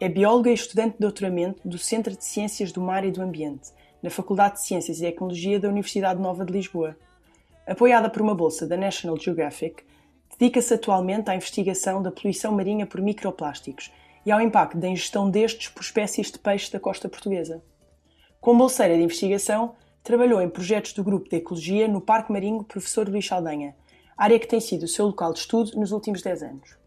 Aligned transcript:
É 0.00 0.08
bióloga 0.08 0.50
e 0.50 0.54
estudante 0.54 0.94
de 0.94 0.98
doutoramento 0.98 1.66
do 1.66 1.78
Centro 1.78 2.16
de 2.16 2.24
Ciências 2.24 2.72
do 2.72 2.80
Mar 2.80 3.04
e 3.04 3.12
do 3.12 3.22
Ambiente, 3.22 3.70
na 4.02 4.10
Faculdade 4.10 4.54
de 4.54 4.66
Ciências 4.66 4.98
e 4.98 5.02
Tecnologia 5.02 5.60
da 5.60 5.68
Universidade 5.68 6.20
Nova 6.20 6.44
de 6.44 6.52
Lisboa. 6.52 6.96
Apoiada 7.64 8.10
por 8.10 8.20
uma 8.20 8.34
bolsa 8.34 8.66
da 8.66 8.76
National 8.76 9.16
Geographic, 9.16 9.84
dedica-se 10.36 10.74
atualmente 10.74 11.30
à 11.30 11.36
investigação 11.36 12.02
da 12.02 12.10
poluição 12.10 12.50
marinha 12.50 12.86
por 12.86 13.00
microplásticos 13.00 13.92
e 14.26 14.32
ao 14.32 14.40
impacto 14.40 14.76
da 14.76 14.88
ingestão 14.88 15.30
destes 15.30 15.68
por 15.68 15.82
espécies 15.82 16.32
de 16.32 16.40
peixe 16.40 16.72
da 16.72 16.80
costa 16.80 17.08
portuguesa. 17.08 17.62
Como 18.40 18.58
bolseira 18.58 18.96
de 18.96 19.02
investigação, 19.02 19.76
trabalhou 20.02 20.42
em 20.42 20.50
projetos 20.50 20.92
do 20.92 21.04
Grupo 21.04 21.28
de 21.28 21.36
Ecologia 21.36 21.86
no 21.86 22.00
Parque 22.00 22.32
Marinho 22.32 22.64
Professor 22.64 23.08
Luís 23.08 23.28
Saldanha, 23.28 23.76
área 24.18 24.40
que 24.40 24.48
tem 24.48 24.60
sido 24.60 24.82
o 24.82 24.88
seu 24.88 25.06
local 25.06 25.32
de 25.32 25.38
estudo 25.38 25.78
nos 25.78 25.92
últimos 25.92 26.20
10 26.20 26.42
anos. 26.42 26.83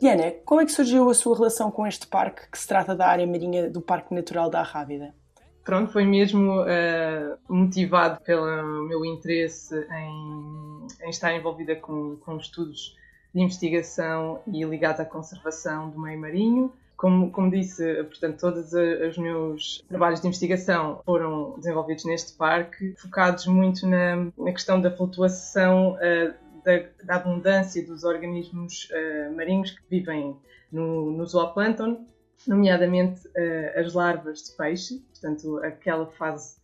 Diana, 0.00 0.32
como 0.46 0.62
é 0.62 0.64
que 0.64 0.72
surgiu 0.72 1.10
a 1.10 1.14
sua 1.14 1.36
relação 1.36 1.70
com 1.70 1.86
este 1.86 2.06
parque, 2.06 2.50
que 2.50 2.58
se 2.58 2.66
trata 2.66 2.94
da 2.94 3.06
área 3.06 3.26
marinha 3.26 3.68
do 3.68 3.82
Parque 3.82 4.14
Natural 4.14 4.48
da 4.48 4.60
Arrábida? 4.60 5.14
Pronto, 5.62 5.92
foi 5.92 6.06
mesmo 6.06 6.62
uh, 6.62 7.36
motivado 7.46 8.18
pelo 8.22 8.86
meu 8.88 9.04
interesse 9.04 9.76
em, 9.76 10.86
em 11.02 11.10
estar 11.10 11.34
envolvida 11.34 11.76
com, 11.76 12.16
com 12.16 12.38
estudos 12.38 12.96
de 13.34 13.42
investigação 13.42 14.40
e 14.46 14.64
ligados 14.64 15.00
à 15.00 15.04
conservação 15.04 15.90
do 15.90 16.00
meio 16.00 16.18
marinho 16.18 16.72
como, 17.00 17.30
como 17.30 17.50
disse, 17.50 18.04
portanto, 18.04 18.38
todos 18.38 18.74
os 18.74 19.16
meus 19.16 19.82
trabalhos 19.88 20.20
de 20.20 20.26
investigação 20.26 21.00
foram 21.06 21.54
desenvolvidos 21.56 22.04
neste 22.04 22.34
parque, 22.34 22.94
focados 22.98 23.46
muito 23.46 23.86
na, 23.86 24.16
na 24.36 24.52
questão 24.52 24.78
da 24.78 24.94
flutuação 24.94 25.94
uh, 25.94 26.34
da, 26.64 26.88
da, 27.04 27.16
abundância 27.16 27.84
dos 27.84 28.04
organismos 28.04 28.88
uh, 28.90 29.34
marinhos 29.36 29.70
que 29.70 29.82
vivem 29.90 30.36
no, 30.70 31.10
no 31.10 31.26
zooplâncton, 31.26 32.06
nomeadamente 32.46 33.26
uh, 33.28 33.78
as 33.78 33.92
larvas 33.94 34.44
de 34.44 34.56
peixe, 34.56 34.98
portanto, 35.12 35.58
aquela 35.58 36.06
fase 36.06 36.58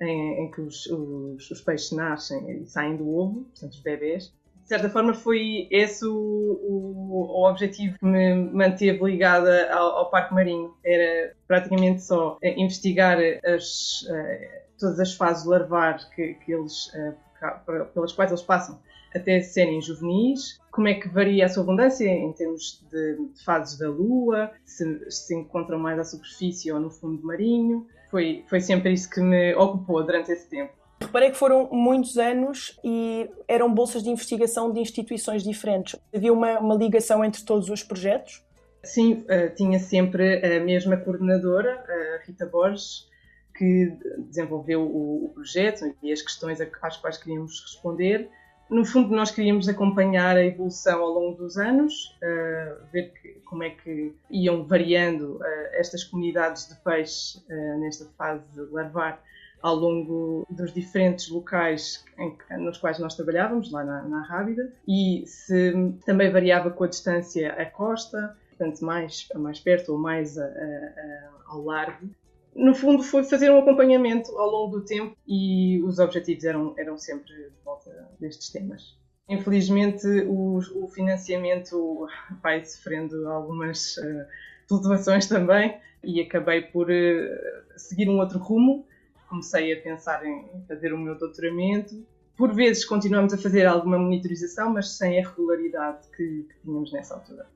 em, 0.00 0.44
em 0.44 0.50
que 0.50 0.60
os, 0.60 0.86
os, 0.86 1.50
os, 1.50 1.60
peixes 1.60 1.92
nascem 1.92 2.62
e 2.62 2.66
saem 2.66 2.96
do 2.96 3.08
ovo, 3.08 3.44
portanto, 3.44 3.72
os 3.72 3.80
bebés, 3.80 4.32
certa 4.70 4.88
forma 4.88 5.12
foi 5.12 5.66
esse 5.68 6.06
o, 6.06 6.14
o, 6.14 7.26
o, 7.28 7.50
objetivo 7.50 7.98
que 7.98 8.04
me 8.04 8.36
manteve 8.36 9.02
ligada 9.02 9.68
ao, 9.74 9.96
ao, 9.96 10.10
Parque 10.10 10.32
Marinho. 10.32 10.76
Era 10.84 11.34
praticamente 11.48 12.04
só 12.04 12.38
investigar 12.40 13.18
as, 13.44 14.02
uh, 14.02 14.60
todas 14.78 15.00
as 15.00 15.14
fases 15.14 15.44
larvares 15.44 16.04
que, 16.14 16.34
que 16.34 16.52
eles, 16.52 16.86
uh, 16.94 17.86
pelas 17.92 18.12
quais 18.12 18.30
eles 18.30 18.44
passam 18.44 18.80
até 19.14 19.40
serem 19.40 19.80
juvenis, 19.80 20.58
como 20.70 20.88
é 20.88 20.94
que 20.94 21.08
varia 21.08 21.46
a 21.46 21.48
sua 21.48 21.62
abundância 21.62 22.04
em 22.04 22.32
termos 22.32 22.84
de, 22.90 23.16
de 23.34 23.44
fases 23.44 23.78
da 23.78 23.88
lua, 23.88 24.50
se 24.64 25.10
se 25.10 25.34
encontram 25.34 25.78
mais 25.78 25.98
à 25.98 26.04
superfície 26.04 26.70
ou 26.72 26.80
no 26.80 26.90
fundo 26.90 27.22
marinho. 27.24 27.86
Foi, 28.10 28.44
foi 28.48 28.60
sempre 28.60 28.92
isso 28.92 29.08
que 29.10 29.20
me 29.20 29.54
ocupou 29.54 30.04
durante 30.04 30.32
esse 30.32 30.48
tempo. 30.48 30.72
Reparei 31.00 31.30
que 31.30 31.36
foram 31.36 31.68
muitos 31.72 32.18
anos 32.18 32.78
e 32.84 33.28
eram 33.48 33.72
bolsas 33.72 34.02
de 34.02 34.10
investigação 34.10 34.70
de 34.72 34.80
instituições 34.80 35.42
diferentes. 35.42 35.96
Havia 36.14 36.32
uma, 36.32 36.58
uma 36.58 36.74
ligação 36.74 37.24
entre 37.24 37.42
todos 37.42 37.70
os 37.70 37.82
projetos? 37.82 38.44
Sim, 38.82 39.24
uh, 39.24 39.54
tinha 39.54 39.78
sempre 39.78 40.44
a 40.44 40.60
mesma 40.60 40.96
coordenadora, 40.96 41.84
a 41.88 42.26
Rita 42.26 42.46
Borges, 42.46 43.08
que 43.56 43.92
desenvolveu 44.18 44.82
o, 44.82 45.26
o 45.26 45.28
projeto 45.30 45.94
e 46.02 46.12
as 46.12 46.22
questões 46.22 46.60
às 46.60 46.96
quais 46.96 47.16
queríamos 47.18 47.60
responder. 47.60 48.30
No 48.70 48.84
fundo, 48.84 49.14
nós 49.14 49.32
queríamos 49.32 49.68
acompanhar 49.68 50.36
a 50.36 50.44
evolução 50.44 51.02
ao 51.02 51.10
longo 51.10 51.36
dos 51.36 51.58
anos, 51.58 52.16
uh, 52.22 52.80
ver 52.92 53.12
que, 53.12 53.30
como 53.44 53.64
é 53.64 53.70
que 53.70 54.14
iam 54.30 54.64
variando 54.64 55.38
uh, 55.38 55.44
estas 55.72 56.04
comunidades 56.04 56.68
de 56.68 56.76
peixe 56.76 57.42
nesta 57.80 58.06
fase 58.16 58.44
larvar 58.70 59.20
ao 59.60 59.74
longo 59.74 60.46
dos 60.48 60.72
diferentes 60.72 61.28
locais 61.28 62.04
em, 62.18 62.36
nos 62.58 62.78
quais 62.78 62.98
nós 62.98 63.14
trabalhávamos, 63.14 63.70
lá 63.70 63.84
na, 63.84 64.02
na 64.02 64.22
Rábida, 64.22 64.72
e 64.86 65.24
se 65.26 65.74
também 66.06 66.30
variava 66.30 66.70
com 66.70 66.84
a 66.84 66.88
distância 66.88 67.52
à 67.52 67.66
costa, 67.66 68.36
portanto, 68.50 68.84
mais, 68.84 69.28
mais 69.34 69.58
perto 69.60 69.92
ou 69.92 69.98
mais 69.98 70.38
a, 70.38 70.44
a, 70.44 70.46
a, 70.46 71.30
ao 71.48 71.62
largo. 71.62 72.08
No 72.54 72.74
fundo, 72.74 73.02
foi 73.02 73.24
fazer 73.24 73.50
um 73.50 73.58
acompanhamento 73.58 74.30
ao 74.36 74.50
longo 74.50 74.78
do 74.78 74.84
tempo 74.84 75.16
e 75.26 75.80
os 75.82 75.98
objetivos 75.98 76.44
eram, 76.44 76.74
eram 76.76 76.98
sempre 76.98 77.32
de 77.32 77.50
volta 77.64 77.90
destes 78.18 78.50
temas. 78.50 78.98
Infelizmente, 79.28 80.06
o, 80.26 80.58
o 80.74 80.88
financiamento 80.88 82.08
vai 82.42 82.64
sofrendo 82.64 83.28
algumas 83.28 83.96
uh, 83.98 84.26
flutuações 84.68 85.26
também 85.26 85.78
e 86.02 86.20
acabei 86.20 86.62
por 86.62 86.90
uh, 86.90 87.78
seguir 87.78 88.08
um 88.08 88.18
outro 88.18 88.38
rumo 88.38 88.84
comecei 89.30 89.72
a 89.72 89.80
pensar 89.80 90.26
em 90.26 90.44
fazer 90.66 90.92
o 90.92 90.98
meu 90.98 91.16
doutoramento. 91.16 92.04
Por 92.36 92.52
vezes 92.52 92.84
continuamos 92.84 93.32
a 93.32 93.38
fazer 93.38 93.64
alguma 93.64 93.96
monitorização, 93.96 94.72
mas 94.72 94.96
sem 94.96 95.22
a 95.22 95.28
regularidade 95.28 96.08
que, 96.08 96.46
que 96.48 96.54
tínhamos 96.62 96.92
nessa 96.92 97.14
altura. 97.14 97.46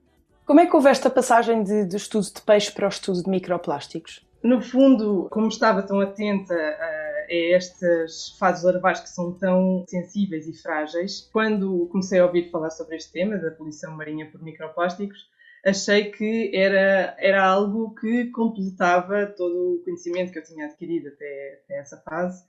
Como 0.46 0.60
é 0.60 0.66
que 0.66 0.76
houve 0.76 0.88
esta 0.88 1.10
passagem 1.10 1.64
de, 1.64 1.84
de 1.84 1.96
estudo 1.96 2.26
de 2.26 2.40
peixe 2.42 2.70
para 2.70 2.86
o 2.86 2.88
estudo 2.88 3.24
de 3.24 3.28
microplásticos? 3.28 4.23
No 4.44 4.60
fundo, 4.60 5.26
como 5.30 5.48
estava 5.48 5.82
tão 5.82 6.00
atenta 6.00 6.54
a, 6.54 7.24
a 7.30 7.34
estas 7.54 8.36
fases 8.38 8.62
larvais 8.62 9.00
que 9.00 9.08
são 9.08 9.32
tão 9.32 9.86
sensíveis 9.88 10.46
e 10.46 10.52
frágeis, 10.52 11.26
quando 11.32 11.88
comecei 11.90 12.20
a 12.20 12.26
ouvir 12.26 12.50
falar 12.50 12.68
sobre 12.68 12.96
este 12.96 13.10
tema 13.10 13.38
da 13.38 13.50
poluição 13.50 13.96
marinha 13.96 14.30
por 14.30 14.42
microplásticos, 14.42 15.30
achei 15.64 16.10
que 16.10 16.54
era, 16.54 17.16
era 17.18 17.42
algo 17.42 17.94
que 17.94 18.26
completava 18.32 19.24
todo 19.28 19.76
o 19.76 19.82
conhecimento 19.82 20.30
que 20.30 20.38
eu 20.38 20.44
tinha 20.44 20.66
adquirido 20.66 21.08
até, 21.08 21.60
até 21.64 21.78
essa 21.78 21.96
fase. 22.02 22.44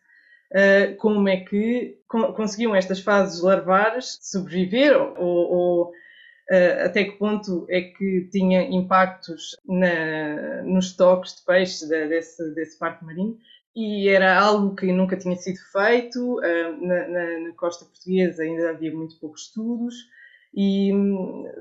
Uh, 0.51 0.97
como 0.97 1.29
é 1.29 1.37
que 1.37 1.97
conseguiam 2.35 2.75
estas 2.75 2.99
fases 2.99 3.41
larvares 3.41 4.19
sobreviver 4.21 4.97
ou, 4.97 5.17
ou 5.17 5.91
até 6.83 7.05
que 7.05 7.17
ponto 7.17 7.65
é 7.69 7.81
que 7.81 8.29
tinha 8.31 8.61
impactos 8.63 9.55
na, 9.65 10.61
nos 10.63 10.87
estoques 10.87 11.37
de 11.37 11.45
peixes 11.45 11.87
de, 11.87 12.07
desse, 12.07 12.53
desse 12.53 12.77
parque 12.77 13.03
marinho 13.03 13.37
e 13.75 14.07
era 14.07 14.39
algo 14.39 14.73
que 14.73 14.91
nunca 14.91 15.17
tinha 15.17 15.35
sido 15.35 15.59
feito. 15.71 16.37
Uh, 16.37 16.87
na, 16.87 17.07
na, 17.07 17.39
na, 17.39 17.53
costa 17.55 17.85
portuguesa 17.85 18.43
ainda 18.43 18.69
havia 18.69 18.95
muito 18.95 19.19
poucos 19.19 19.47
estudos 19.47 19.95
e 20.55 20.91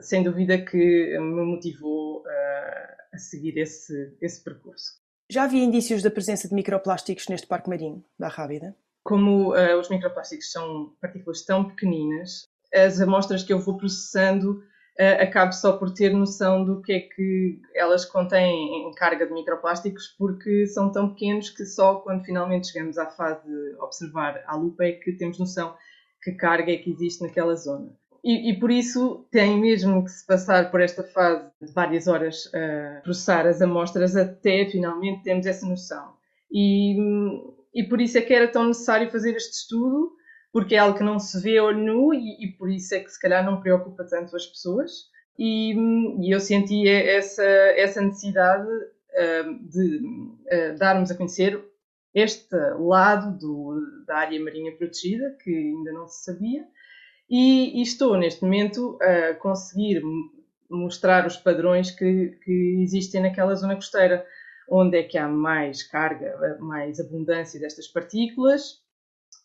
sem 0.01 0.23
dúvida 0.23 0.59
que 0.59 1.19
me 1.19 1.45
motivou 1.45 2.21
uh, 2.21 2.95
a 3.13 3.19
seguir 3.19 3.59
esse, 3.59 4.17
esse 4.21 4.43
percurso. 4.45 5.03
Já 5.29 5.45
havia 5.45 5.65
indícios 5.65 6.03
da 6.03 6.11
presença 6.11 6.49
de 6.49 6.55
microplásticos 6.55 7.27
neste 7.29 7.47
parque 7.47 7.69
marinho 7.69 8.05
da 8.19 8.29
Rábida? 8.29 8.77
Como 9.03 9.53
uh, 9.53 9.79
os 9.81 9.89
microplásticos 9.91 10.53
são 10.53 10.95
partículas 11.01 11.45
tão 11.45 11.65
pequeninas, 11.65 12.47
as 12.73 13.01
amostras 13.01 13.43
que 13.43 13.53
eu 13.53 13.59
vou 13.59 13.77
processando 13.77 14.63
uh, 14.99 15.23
acabo 15.23 15.53
só 15.53 15.77
por 15.77 15.93
ter 15.93 16.13
noção 16.13 16.65
do 16.65 16.81
que 16.83 16.93
é 16.93 17.01
que 17.01 17.61
elas 17.75 18.05
contêm 18.05 18.89
em 18.89 18.93
carga 18.95 19.27
de 19.27 19.33
microplásticos, 19.33 20.15
porque 20.19 20.67
são 20.67 20.91
tão 20.91 21.11
pequenos 21.11 21.51
que 21.51 21.65
só 21.65 21.97
quando 21.97 22.25
finalmente 22.25 22.69
chegamos 22.69 22.99
à 22.99 23.07
fase 23.07 23.47
de 23.47 23.77
observar 23.81 24.43
à 24.47 24.57
lupa 24.57 24.85
é 24.85 24.93
que 24.93 25.13
temos 25.13 25.39
noção 25.39 25.75
que 26.23 26.33
carga 26.33 26.73
é 26.73 26.77
que 26.79 26.91
existe 26.91 27.23
naquela 27.23 27.55
zona. 27.55 27.93
E, 28.25 28.51
e, 28.51 28.59
por 28.59 28.71
isso 28.71 29.27
tem 29.31 29.61
mesmo 29.61 30.03
que 30.03 30.11
se 30.11 30.27
passar 30.27 30.71
por 30.71 30.81
esta 30.81 31.05
fase 31.05 31.45
de 31.61 31.71
várias 31.75 32.07
horas 32.07 32.51
a 32.55 33.03
processar 33.03 33.47
as 33.47 33.61
amostras 33.61 34.17
até 34.17 34.65
finalmente 34.65 35.23
termos 35.23 35.45
essa 35.45 35.67
noção. 35.67 36.15
E, 36.51 36.97
e 37.75 37.85
por 37.85 38.01
isso 38.01 38.17
é 38.17 38.23
que 38.23 38.33
era 38.33 38.49
tão 38.49 38.69
necessário 38.69 39.11
fazer 39.11 39.37
este 39.37 39.53
estudo, 39.53 40.14
porque 40.55 40.77
é 40.77 40.79
algo 40.79 40.97
que 40.97 41.03
não 41.03 41.19
se 41.19 41.41
vê 41.41 41.59
olho 41.59 41.85
nu 41.85 42.15
e, 42.15 42.45
e 42.45 42.53
por 42.53 42.71
isso 42.71 42.95
é 42.95 43.01
que 43.01 43.11
se 43.11 43.21
calhar 43.21 43.45
não 43.45 43.61
preocupa 43.61 44.05
tanto 44.05 44.37
as 44.37 44.47
pessoas. 44.47 45.11
E, 45.37 45.75
e 46.21 46.33
eu 46.33 46.39
senti 46.39 46.89
essa, 46.89 47.43
essa 47.43 48.01
necessidade 48.01 48.69
uh, 48.69 49.69
de 49.69 49.97
uh, 49.97 50.79
darmos 50.79 51.11
a 51.11 51.17
conhecer 51.17 51.61
este 52.15 52.55
lado 52.79 53.37
do, 53.37 54.05
da 54.07 54.19
área 54.19 54.41
marinha 54.41 54.71
protegida, 54.77 55.37
que 55.43 55.51
ainda 55.51 55.91
não 55.91 56.07
se 56.07 56.23
sabia, 56.23 56.65
e, 57.29 57.81
e 57.81 57.83
estou 57.83 58.17
neste 58.17 58.41
momento 58.45 58.97
a 59.03 59.35
conseguir 59.35 60.05
mostrar 60.71 61.27
os 61.27 61.37
padrões 61.37 61.91
que, 61.91 62.39
que 62.45 62.81
existem 62.81 63.23
naquela 63.23 63.57
zona 63.57 63.75
costeira, 63.75 64.25
onde 64.71 64.99
é 64.99 65.03
que 65.03 65.19
há 65.19 65.27
mais 65.27 65.83
carga, 65.83 66.57
mais 66.61 67.01
abundância 67.01 67.59
destas 67.59 67.89
partículas 67.89 68.84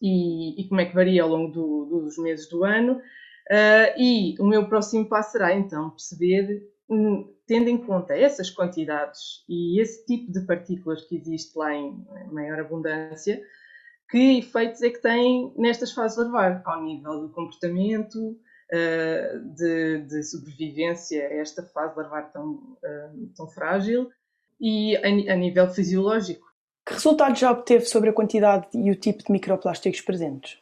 e, 0.02 0.62
e 0.62 0.68
como 0.68 0.82
é 0.82 0.86
que 0.86 0.96
varia 0.96 1.24
ao 1.24 1.30
longo 1.30 1.52
do, 1.52 1.86
dos 1.86 2.18
meses 2.18 2.50
do 2.50 2.64
ano. 2.64 3.02
Uh, 3.50 3.98
e 3.98 4.36
o 4.40 4.46
meu 4.46 4.68
próximo 4.68 5.10
passo 5.10 5.32
será 5.32 5.56
então 5.56 5.90
perceber, 5.90 6.62
hum, 6.88 7.34
tendo 7.48 7.68
em 7.68 7.78
conta 7.78 8.16
essas 8.16 8.50
quantidades 8.52 9.44
e 9.50 9.82
esse 9.82 10.06
tipo 10.06 10.32
de 10.32 10.42
partículas 10.46 11.02
que 11.04 11.18
existe 11.18 11.58
lá 11.58 11.74
em 11.74 12.06
maior 12.32 12.60
abundância, 12.60 13.42
que 14.10 14.40
efeitos 14.40 14.82
é 14.82 14.90
que 14.90 15.02
tem 15.02 15.54
nestas 15.58 15.92
fases 15.92 16.18
larvares, 16.18 16.62
ao 16.66 16.84
nível 16.84 17.22
do 17.22 17.30
comportamento, 17.30 18.38
uh, 18.72 19.56
de, 19.56 20.02
de, 20.08 20.24
sobrevivência 20.24 21.28
a 21.28 21.34
esta 21.36 21.64
fase 21.64 21.98
larvar 21.98 22.32
tão, 22.32 22.52
uh, 22.54 23.34
tão 23.36 23.48
frágil 23.48 24.10
e 24.60 24.96
a, 24.98 25.34
a, 25.34 25.36
nível 25.36 25.70
fisiológico. 25.70 26.48
Que 26.90 26.96
resultados 26.96 27.40
já 27.40 27.52
obteve 27.52 27.86
sobre 27.86 28.10
a 28.10 28.14
quantidade 28.14 28.68
e 28.74 28.90
o 28.90 28.96
tipo 28.96 29.24
de 29.24 29.32
microplásticos 29.32 30.02
presentes? 30.02 30.58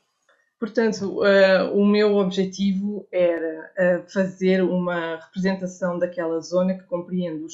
Portanto, 0.59 1.21
uh, 1.21 1.73
o 1.73 1.85
meu 1.85 2.17
objetivo 2.17 3.07
era 3.09 4.03
fazer 4.11 4.61
uma 4.61 5.15
representação 5.15 5.97
daquela 5.97 6.41
zona 6.41 6.73
que 6.73 6.83
compreende 6.83 7.41
o, 7.41 7.47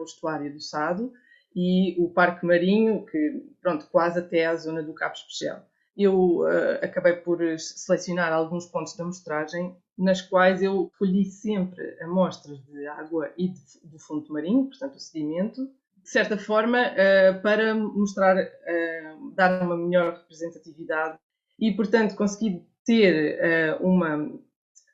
o 0.00 0.04
estuário 0.04 0.52
do 0.52 0.60
Sado, 0.60 1.12
e 1.56 1.96
o 1.98 2.08
Parque 2.08 2.46
Marinho, 2.46 3.04
que 3.04 3.42
pronto, 3.60 3.88
quase 3.90 4.20
até 4.20 4.46
à 4.46 4.54
zona 4.54 4.80
do 4.80 4.94
Cabo 4.94 5.14
Especial. 5.14 5.66
Eu 5.96 6.42
uh, 6.42 6.78
acabei 6.82 7.14
por 7.14 7.40
selecionar 7.58 8.32
alguns 8.32 8.66
pontos 8.66 8.96
da 8.96 9.02
amostragem, 9.02 9.74
nas 9.98 10.22
quais 10.22 10.62
eu 10.62 10.88
colhi 10.96 11.24
sempre 11.24 12.00
amostras 12.00 12.58
de 12.64 12.86
água 12.86 13.32
e 13.36 13.48
de, 13.48 13.60
do 13.82 13.98
fundo 13.98 14.32
marinho, 14.32 14.66
portanto 14.66 14.94
o 14.94 15.00
sedimento, 15.00 15.68
de 16.10 16.14
certa 16.14 16.36
forma 16.36 16.88
uh, 16.88 17.40
para 17.40 17.72
mostrar, 17.72 18.36
uh, 18.36 19.30
dar 19.36 19.62
uma 19.62 19.76
melhor 19.76 20.14
representatividade 20.14 21.16
e, 21.56 21.70
portanto, 21.70 22.16
consegui 22.16 22.66
ter 22.84 23.78
uma 23.80 24.32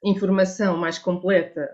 informação 0.04 0.76
mais 0.76 0.98
completa 0.98 1.70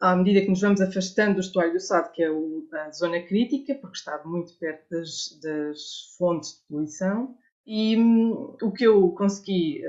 à 0.00 0.16
medida 0.16 0.40
que 0.40 0.48
nos 0.48 0.62
vamos 0.62 0.80
afastando 0.80 1.34
do 1.34 1.40
estuário 1.40 1.74
do 1.74 1.78
Sado, 1.78 2.10
que 2.10 2.24
é 2.24 2.28
a 2.28 2.90
zona 2.90 3.20
crítica, 3.22 3.74
porque 3.74 3.98
está 3.98 4.20
muito 4.24 4.58
perto 4.58 4.88
das, 4.90 5.38
das 5.42 6.14
fontes 6.16 6.54
de 6.54 6.66
poluição, 6.66 7.36
e 7.66 7.96
um, 7.96 8.56
o 8.60 8.72
que 8.72 8.84
eu 8.84 9.10
consegui 9.10 9.82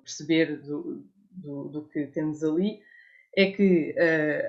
perceber 0.00 0.56
do, 0.62 1.04
do, 1.30 1.68
do, 1.68 1.88
que 1.88 2.06
temos 2.06 2.42
ali 2.42 2.80
é 3.36 3.52
que, 3.52 3.94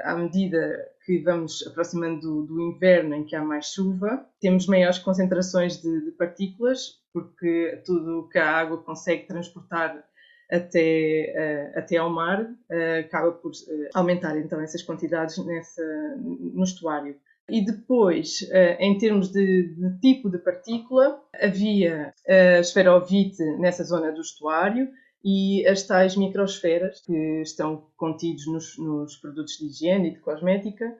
à 0.02 0.16
medida 0.16 0.95
que 1.06 1.20
vamos 1.20 1.66
aproximando 1.68 2.20
do, 2.20 2.44
do, 2.48 2.62
inverno, 2.62 3.16
em 3.16 3.24
que 3.24 3.36
há 3.36 3.44
mais 3.44 3.68
chuva, 3.68 4.26
temos 4.42 4.66
maiores 4.66 4.98
concentrações 4.98 5.82
de, 5.82 6.06
de 6.06 6.12
partículas, 6.12 7.00
porque 7.14 7.82
tudo 7.86 8.22
o 8.22 8.30
que 8.30 8.40
a 8.40 8.50
água 8.50 8.82
consegue 8.82 9.28
transportar 9.28 10.04
até, 10.52 11.72
uh, 11.76 11.80
até 11.80 11.98
ao 11.98 12.10
mar, 12.10 12.42
uh, 12.44 13.00
acaba 13.00 13.32
por 13.32 13.52
uh, 13.52 13.90
aumentar 13.94 14.38
então 14.38 14.60
essas 14.62 14.82
quantidades 14.82 15.38
nessa, 15.46 15.84
no 16.18 16.64
estuário. 16.64 17.16
E 17.48 17.64
depois, 17.64 18.40
em 18.80 18.98
termos 18.98 19.32
de, 19.32 19.76
de, 19.76 20.00
tipo 20.00 20.32
de 20.32 20.40
partícula, 20.40 21.22
havia 21.40 22.12
a 22.28 22.60
esferovite 22.60 23.44
nessa 23.60 23.84
zona 23.84 24.12
do 24.12 24.20
estuário 24.20 24.90
e 25.28 25.66
as 25.68 25.82
tais 25.82 26.16
microsferas 26.16 27.02
que 27.02 27.42
estão 27.42 27.90
contidos 27.98 28.46
nos, 28.46 28.78
nos 28.78 29.18
produtos 29.18 29.58
de 29.58 29.66
higiene 29.66 30.10
e 30.10 30.14
de 30.14 30.20
cosmética, 30.20 30.96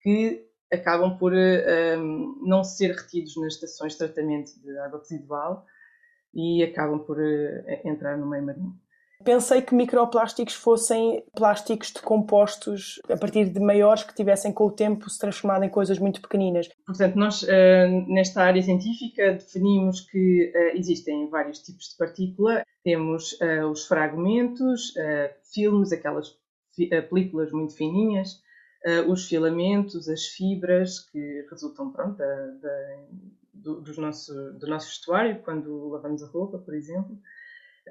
que 0.00 0.48
acabam 0.72 1.18
por 1.18 1.34
um, 1.34 2.40
não 2.42 2.64
ser 2.64 2.92
retidos 2.92 3.36
nas 3.36 3.52
estações 3.52 3.92
de 3.92 3.98
tratamento 3.98 4.58
de 4.62 4.78
água 4.78 4.98
residual 5.00 5.66
e 6.32 6.62
acabam 6.62 6.98
por 7.00 7.18
entrar 7.84 8.16
no 8.16 8.26
meio 8.26 8.46
marinho. 8.46 8.80
Pensei 9.24 9.62
que 9.62 9.74
microplásticos 9.74 10.54
fossem 10.54 11.24
plásticos 11.34 11.90
decompostos 11.90 13.00
a 13.08 13.16
partir 13.16 13.48
de 13.48 13.58
maiores 13.58 14.04
que 14.04 14.14
tivessem 14.14 14.52
com 14.52 14.66
o 14.66 14.70
tempo 14.70 15.08
se 15.08 15.18
transformado 15.18 15.64
em 15.64 15.68
coisas 15.68 15.98
muito 15.98 16.20
pequeninas. 16.20 16.68
Portanto, 16.86 17.16
nós 17.16 17.44
eh, 17.48 17.88
nesta 18.08 18.42
área 18.42 18.62
científica 18.62 19.32
definimos 19.32 20.02
que 20.02 20.52
eh, 20.54 20.76
existem 20.76 21.28
vários 21.30 21.60
tipos 21.60 21.90
de 21.90 21.96
partícula. 21.96 22.62
Temos 22.84 23.40
eh, 23.40 23.64
os 23.64 23.86
fragmentos, 23.86 24.92
filmes, 25.52 25.92
aquelas 25.92 26.36
películas 27.08 27.50
muito 27.52 27.74
fininhas, 27.74 28.42
os 29.08 29.26
filamentos, 29.26 30.08
as 30.08 30.26
fibras 30.26 31.00
que 31.00 31.46
resultam 31.50 31.90
pronto, 31.90 32.18
da, 32.18 32.46
da, 32.62 32.96
do, 33.54 34.00
nosso, 34.00 34.32
do 34.52 34.66
nosso 34.66 34.88
vestuário 34.88 35.42
quando 35.42 35.88
lavamos 35.88 36.22
a 36.22 36.26
roupa, 36.26 36.58
por 36.58 36.74
exemplo 36.74 37.18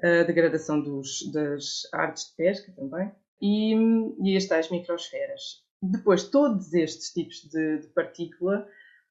a 0.02 0.22
degradação 0.22 0.80
dos, 0.80 1.30
das 1.32 1.82
artes 1.92 2.30
de 2.30 2.36
pesca 2.36 2.72
também, 2.72 3.10
e, 3.40 3.74
e 4.22 4.36
as 4.36 4.46
tais 4.46 4.70
microsferas. 4.70 5.64
Depois, 5.82 6.24
todos 6.24 6.72
estes 6.72 7.12
tipos 7.12 7.48
de, 7.50 7.78
de 7.78 7.86
partícula 7.88 8.66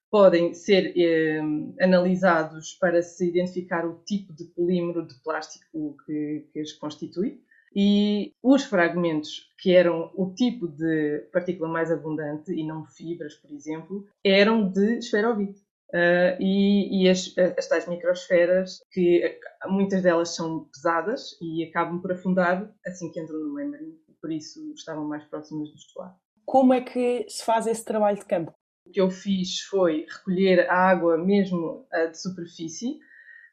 podem 0.09 0.53
ser 0.53 0.93
eh, 0.95 1.41
analisados 1.81 2.73
para 2.75 3.01
se 3.01 3.27
identificar 3.27 3.85
o 3.85 4.01
tipo 4.05 4.33
de 4.33 4.45
polímero 4.45 5.05
de 5.05 5.13
plástico 5.23 5.97
que, 6.05 6.47
que 6.51 6.61
os 6.61 6.73
constitui. 6.73 7.41
E 7.75 8.33
os 8.41 8.63
fragmentos, 8.63 9.51
que 9.59 9.73
eram 9.73 10.09
o 10.15 10.33
tipo 10.33 10.69
de 10.69 11.27
partícula 11.33 11.67
mais 11.67 11.91
abundante, 11.91 12.53
e 12.53 12.65
não 12.65 12.85
fibras, 12.85 13.35
por 13.35 13.51
exemplo, 13.51 14.07
eram 14.23 14.71
de 14.71 14.99
esferovite. 14.99 15.61
Uh, 15.93 16.35
e, 16.41 17.03
e 17.03 17.09
as, 17.09 17.33
as, 17.57 17.67
tais 17.67 17.87
microsferas, 17.87 18.79
que 18.91 19.21
muitas 19.67 20.01
delas 20.01 20.35
são 20.35 20.65
pesadas 20.73 21.37
e 21.41 21.63
acabam 21.63 22.01
por 22.01 22.11
afundar 22.11 22.69
assim 22.85 23.11
que 23.11 23.19
entram 23.19 23.39
no 23.39 23.53
meio 23.53 23.95
por 24.25 24.31
isso 24.31 24.73
estavam 24.73 25.05
mais 25.05 25.23
próximas 25.25 25.69
do 25.69 25.75
estuário. 25.75 26.15
Como 26.43 26.73
é 26.73 26.81
que 26.81 27.25
se 27.29 27.45
faz 27.45 27.67
esse 27.67 27.85
trabalho 27.85 28.17
de 28.17 28.25
campo? 28.25 28.51
O 28.85 28.91
que 28.91 28.99
eu 28.99 29.11
fiz 29.11 29.61
foi 29.61 30.05
recolher 30.09 30.67
a 30.67 30.75
água 30.75 31.17
mesmo 31.17 31.85
uh, 31.93 32.11
de 32.11 32.19
superfície, 32.19 32.97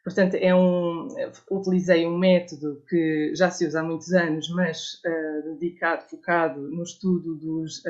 portanto 0.02 0.35
é 0.35 0.54
um, 0.54 1.09
utilizei 1.50 2.06
um 2.06 2.18
método 2.18 2.83
que 2.88 3.35
já 3.35 3.50
se 3.50 3.66
usa 3.66 3.80
há 3.80 3.83
muitos 3.83 4.12
anos, 4.14 4.49
mas 4.50 4.95
uh, 5.04 5.59
dedicado, 5.59 6.09
focado 6.09 6.61
no 6.61 6.83
estudo 6.83 7.35
dos, 7.37 7.83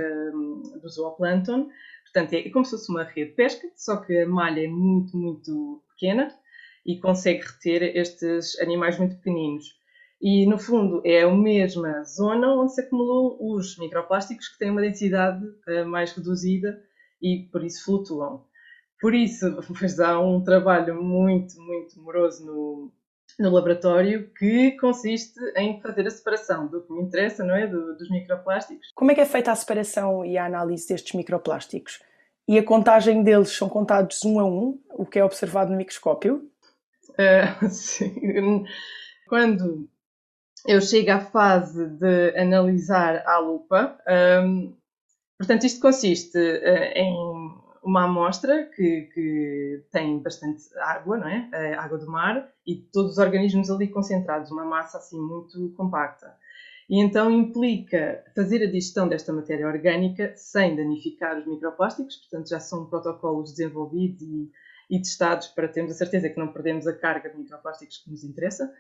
do 0.83 0.89
zooplâncton, 0.89 1.69
Portanto, 2.13 2.35
é 2.35 2.51
como 2.51 2.65
se 2.65 2.73
fosse 2.73 2.91
uma 2.91 3.05
rede 3.05 3.31
de 3.31 3.37
pesca, 3.37 3.67
só 3.75 3.97
que 3.97 4.19
a 4.19 4.29
malha 4.29 4.65
é 4.65 4.69
muito, 4.69 5.17
muito 5.17 5.83
pequena 5.89 6.29
e 6.85 6.99
consegue 6.99 7.43
reter 7.43 7.97
estes 7.97 8.59
animais 8.61 8.99
muito 8.99 9.17
pequeninos. 9.17 9.65
E, 10.21 10.47
no 10.47 10.59
fundo, 10.59 11.01
é 11.05 11.23
a 11.23 11.35
mesma 11.35 12.05
zona 12.05 12.55
onde 12.55 12.75
se 12.75 12.83
acumulam 12.83 13.37
os 13.41 13.79
microplásticos 13.79 14.49
que 14.49 14.59
têm 14.59 14.71
uma 14.71 14.83
densidade 14.83 15.45
uh, 15.45 15.87
mais 15.87 16.13
reduzida 16.13 16.81
e, 17.21 17.49
por 17.51 17.65
isso, 17.65 17.85
flutuam. 17.85 18.45
Por 19.01 19.15
isso, 19.15 19.47
há 20.05 20.21
um 20.21 20.45
trabalho 20.45 21.03
muito, 21.03 21.59
muito 21.61 22.01
moroso 22.01 22.45
no, 22.45 22.93
no 23.39 23.51
laboratório 23.51 24.31
que 24.39 24.73
consiste 24.73 25.39
em 25.57 25.81
fazer 25.81 26.07
a 26.07 26.11
separação 26.11 26.67
do 26.67 26.83
que 26.83 26.93
me 26.93 27.03
interessa, 27.03 27.45
não 27.45 27.55
é? 27.55 27.67
Do, 27.67 27.97
dos 27.97 28.11
microplásticos. 28.11 28.89
Como 28.95 29.11
é 29.11 29.15
que 29.15 29.21
é 29.21 29.27
feita 29.27 29.53
a 29.53 29.55
separação 29.55 30.25
e 30.25 30.37
a 30.37 30.47
análise 30.47 30.89
destes 30.89 31.15
microplásticos? 31.15 32.01
E 32.49 32.59
a 32.59 32.65
contagem 32.65 33.23
deles 33.23 33.51
são 33.51 33.69
contados 33.69 34.25
um 34.25 34.41
a 34.41 34.45
um, 34.45 34.79
o 34.91 35.07
que 35.07 35.19
é 35.19 35.25
observado 35.25 35.71
no 35.71 35.77
microscópio? 35.77 36.51
Uh, 37.11 37.69
sim. 37.71 38.65
Quando 39.29 39.89
eu 40.67 40.81
chego 40.81 41.13
à 41.13 41.21
fase 41.21 41.87
de 41.89 42.37
analisar 42.37 43.23
à 43.27 43.39
lupa, 43.39 43.99
um, 44.45 44.75
portanto, 45.39 45.65
isto 45.65 45.81
consiste 45.81 46.39
uh, 46.39 46.99
em 46.99 47.62
uma 47.83 48.05
amostra 48.05 48.65
que, 48.67 49.09
que, 49.13 49.85
tem 49.91 50.21
bastante 50.21 50.63
água, 50.79 51.19
não 51.19 51.29
é? 51.29 51.75
A 51.75 51.83
água 51.83 51.99
do 51.99 52.07
mar 52.07 52.49
e 52.65 52.77
todos 52.77 53.13
os 53.13 53.19
organismos 53.19 53.71
ali 53.71 53.89
concentrados, 53.89 54.51
uma 54.51 54.65
massa 54.65 54.99
assim 54.99 55.21
muito 55.21 55.71
compacta. 55.77 56.33
E 56.89 57.01
então 57.01 57.31
implica 57.31 58.23
fazer 58.35 58.63
a 58.63 58.67
digestão 58.67 59.09
desta 59.09 59.33
matéria 59.33 59.67
orgânica 59.67 60.33
sem 60.37 60.77
danificar 60.77 61.39
os 61.39 61.47
microplásticos, 61.47 62.17
portanto 62.17 62.49
já 62.49 62.61
são 62.61 62.87
protocolos 62.87 63.51
desenvolvidos 63.51 64.23
e, 64.23 64.51
e 64.91 64.99
testados 64.99 65.49
para 65.49 65.69
termos 65.69 65.93
a 65.93 65.97
certeza 65.97 66.29
que 66.29 66.39
não 66.39 66.53
perdemos 66.53 66.87
a 66.87 66.93
carga 66.93 67.31
de 67.31 67.39
microplásticos 67.39 67.99
que 67.99 68.11
nos 68.11 68.23
interessa. 68.23 68.73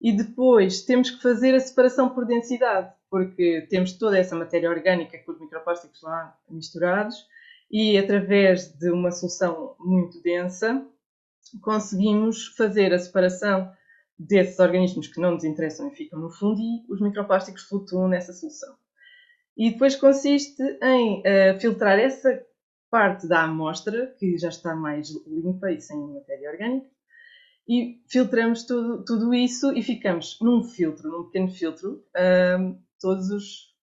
E 0.00 0.12
depois 0.12 0.82
temos 0.82 1.10
que 1.10 1.20
fazer 1.20 1.56
a 1.56 1.60
separação 1.60 2.10
por 2.10 2.24
densidade, 2.24 2.92
porque 3.10 3.66
temos 3.68 3.92
toda 3.94 4.16
essa 4.16 4.36
matéria 4.36 4.70
orgânica 4.70 5.18
com 5.18 5.32
os 5.32 5.40
microplásticos 5.40 6.02
lá 6.02 6.36
misturados 6.48 7.26
e 7.70 7.98
através 7.98 8.72
de 8.72 8.90
uma 8.90 9.10
solução 9.10 9.76
muito 9.78 10.20
densa 10.22 10.86
conseguimos 11.62 12.48
fazer 12.56 12.92
a 12.92 12.98
separação 12.98 13.70
desses 14.18 14.58
organismos 14.58 15.06
que 15.06 15.20
não 15.20 15.32
nos 15.32 15.44
interessam 15.44 15.88
e 15.88 15.94
ficam 15.94 16.18
no 16.18 16.30
fundo 16.30 16.60
e 16.60 16.84
os 16.92 17.00
microplásticos 17.00 17.62
flutuam 17.62 18.08
nessa 18.08 18.32
solução. 18.32 18.74
E 19.56 19.70
depois 19.70 19.96
consiste 19.96 20.62
em 20.82 21.20
uh, 21.20 21.58
filtrar 21.60 21.98
essa 21.98 22.42
parte 22.90 23.28
da 23.28 23.44
amostra, 23.44 24.14
que 24.18 24.38
já 24.38 24.48
está 24.48 24.74
mais 24.74 25.08
limpa 25.26 25.70
e 25.70 25.80
sem 25.80 25.98
matéria 25.98 26.50
orgânica, 26.50 26.88
e 27.68 28.02
filtramos 28.08 28.64
tudo, 28.64 29.04
tudo 29.04 29.34
isso 29.34 29.72
e 29.76 29.82
ficamos 29.82 30.38
num 30.40 30.64
filtro, 30.64 31.10
num 31.10 31.24
pequeno 31.24 31.50
filtro, 31.50 32.02
um, 32.58 32.80
todas 32.98 33.28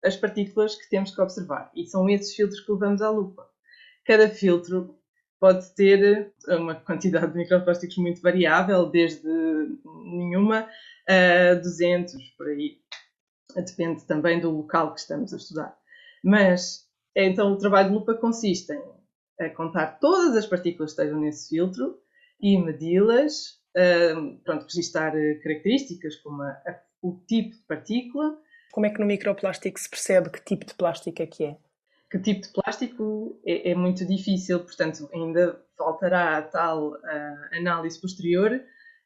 as 0.04 0.16
partículas 0.16 0.76
que 0.76 0.90
temos 0.90 1.14
que 1.14 1.22
observar. 1.22 1.72
E 1.76 1.86
são 1.86 2.10
esses 2.10 2.36
filtros 2.36 2.62
que 2.62 2.72
levamos 2.72 3.02
à 3.02 3.10
lupa. 3.12 3.48
Cada 4.06 4.30
filtro 4.30 4.98
pode 5.40 5.74
ter 5.76 6.34
uma 6.48 6.76
quantidade 6.76 7.32
de 7.32 7.38
microplásticos 7.38 7.98
muito 7.98 8.22
variável, 8.22 8.86
desde 8.90 9.28
nenhuma 10.06 10.70
a 11.08 11.56
200, 11.56 12.16
por 12.38 12.48
aí. 12.48 12.80
Depende 13.56 14.06
também 14.06 14.40
do 14.40 14.52
local 14.52 14.94
que 14.94 15.00
estamos 15.00 15.34
a 15.34 15.38
estudar. 15.38 15.78
Mas, 16.24 16.88
então, 17.16 17.54
o 17.54 17.58
trabalho 17.58 17.90
de 17.90 17.96
lupa 17.96 18.16
consiste 18.16 18.74
em 19.40 19.54
contar 19.54 20.00
todas 20.00 20.36
as 20.36 20.46
partículas 20.46 20.94
que 20.94 21.02
estejam 21.02 21.20
nesse 21.20 21.50
filtro 21.50 22.00
e 22.42 22.58
medi-las 22.58 23.60
pronto, 24.44 24.64
registar 24.64 25.16
eh, 25.16 25.36
características 25.36 26.16
como 26.18 26.42
a, 26.42 26.50
a, 26.50 26.80
o 27.02 27.20
tipo 27.28 27.56
de 27.56 27.62
partícula. 27.64 28.38
Como 28.72 28.86
é 28.86 28.90
que 28.90 29.00
no 29.00 29.06
microplástico 29.06 29.80
se 29.80 29.90
percebe 29.90 30.30
que 30.30 30.44
tipo 30.44 30.66
de 30.66 30.74
plástico 30.74 31.22
é 31.22 31.28
que 31.28 31.44
é? 31.44 31.58
Que 32.10 32.20
tipo 32.20 32.42
de 32.42 32.50
plástico 32.50 33.40
é, 33.46 33.72
é 33.72 33.76
muito 33.76 34.06
difícil, 34.06 34.60
portanto, 34.60 35.10
ainda 35.14 35.60
faltará 35.78 36.38
a 36.38 36.42
tal 36.42 36.94
uh, 36.94 37.58
análise 37.58 38.00
posterior 38.00 38.62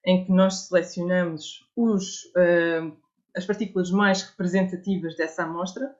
em 0.06 0.25
que 0.25 0.32
nós 0.32 0.68
selecionamos 0.68 1.70
os, 1.75 2.25
uh, 2.36 2.96
as 3.36 3.46
partículas 3.46 3.91
mais 3.91 4.24
representativas 4.24 5.15
dessa 5.15 5.44
amostra 5.44 5.94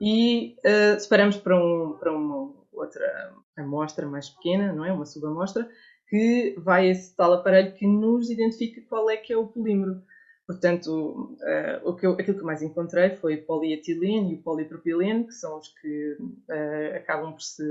e 0.00 0.56
uh, 0.64 0.98
separamos 0.98 1.36
para, 1.36 1.56
um, 1.56 1.96
para 1.98 2.12
uma 2.12 2.52
outra 2.72 3.34
amostra 3.56 4.06
mais 4.06 4.28
pequena, 4.28 4.72
não 4.72 4.84
é? 4.84 4.92
Uma 4.92 5.06
subamostra, 5.06 5.68
que 6.08 6.54
vai 6.58 6.88
a 6.88 6.90
esse 6.90 7.14
tal 7.16 7.32
aparelho 7.32 7.74
que 7.74 7.86
nos 7.86 8.30
identifica 8.30 8.80
qual 8.88 9.08
é 9.08 9.16
que 9.16 9.32
é 9.32 9.36
o 9.36 9.46
polímero. 9.46 10.02
Portanto, 10.46 11.36
uh, 11.40 11.88
o 11.88 11.96
que 11.96 12.06
eu, 12.06 12.12
aquilo 12.12 12.38
que 12.38 12.44
mais 12.44 12.60
encontrei 12.60 13.16
foi 13.16 13.38
polietileno 13.38 14.30
e 14.30 14.34
o 14.34 14.42
polipropileno, 14.42 15.26
que 15.26 15.32
são 15.32 15.58
os 15.58 15.68
que 15.68 16.16
uh, 16.20 16.96
acabam 16.96 17.32
por 17.32 17.40
se, 17.40 17.64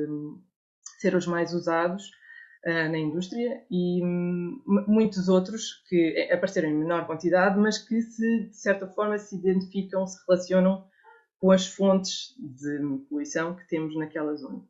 ser 0.99 1.13
os 1.15 1.27
mais 1.27 1.53
usados 1.53 2.09
uh, 2.65 2.89
na 2.89 2.97
indústria, 2.97 3.63
e 3.69 4.03
um, 4.03 4.59
muitos 4.87 5.29
outros 5.29 5.83
que 5.87 6.29
apareceram 6.31 6.69
em 6.69 6.73
menor 6.73 7.05
quantidade, 7.05 7.59
mas 7.59 7.77
que, 7.77 8.01
se, 8.01 8.49
de 8.49 8.57
certa 8.57 8.87
forma, 8.87 9.19
se 9.19 9.35
identificam, 9.35 10.07
se 10.07 10.17
relacionam 10.27 10.83
com 11.39 11.51
as 11.51 11.67
fontes 11.67 12.33
de 12.39 12.79
poluição 13.07 13.55
que 13.55 13.67
temos 13.67 13.95
naquela 13.95 14.33
zona. 14.35 14.63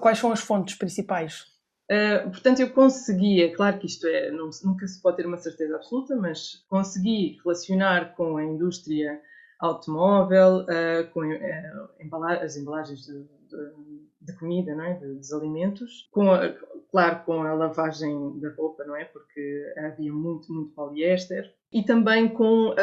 Quais 0.00 0.18
são 0.18 0.30
as 0.30 0.40
fontes 0.40 0.76
principais? 0.76 1.46
Uh, 1.90 2.30
portanto, 2.30 2.60
eu 2.60 2.70
conseguia, 2.70 3.52
claro 3.52 3.76
que 3.80 3.86
isto 3.86 4.06
é, 4.06 4.30
não, 4.30 4.48
nunca 4.62 4.86
se 4.86 5.02
pode 5.02 5.16
ter 5.16 5.26
uma 5.26 5.36
certeza 5.36 5.74
absoluta, 5.74 6.14
mas 6.14 6.64
consegui 6.68 7.36
relacionar 7.42 8.14
com 8.14 8.36
a 8.36 8.44
indústria 8.44 9.20
automóvel, 9.58 10.60
uh, 10.60 11.10
com 11.12 11.22
uh, 11.22 11.88
embala 11.98 12.34
as 12.34 12.56
embalagens 12.56 13.06
de, 13.06 13.14
de, 13.14 14.04
de, 14.20 14.32
comida, 14.38 14.72
não 14.72 14.84
é? 14.84 14.94
de, 14.94 15.14
dos 15.14 15.32
alimentos, 15.32 16.08
com 16.12 16.30
a, 16.30 16.54
claro, 16.92 17.24
com 17.24 17.42
a 17.42 17.54
lavagem 17.54 18.38
da 18.38 18.50
roupa, 18.54 18.84
não 18.84 18.94
é? 18.94 19.06
Porque 19.06 19.74
havia 19.76 20.12
muito, 20.12 20.52
muito 20.52 20.72
poliéster, 20.72 21.52
e 21.72 21.82
também 21.82 22.28
com 22.28 22.74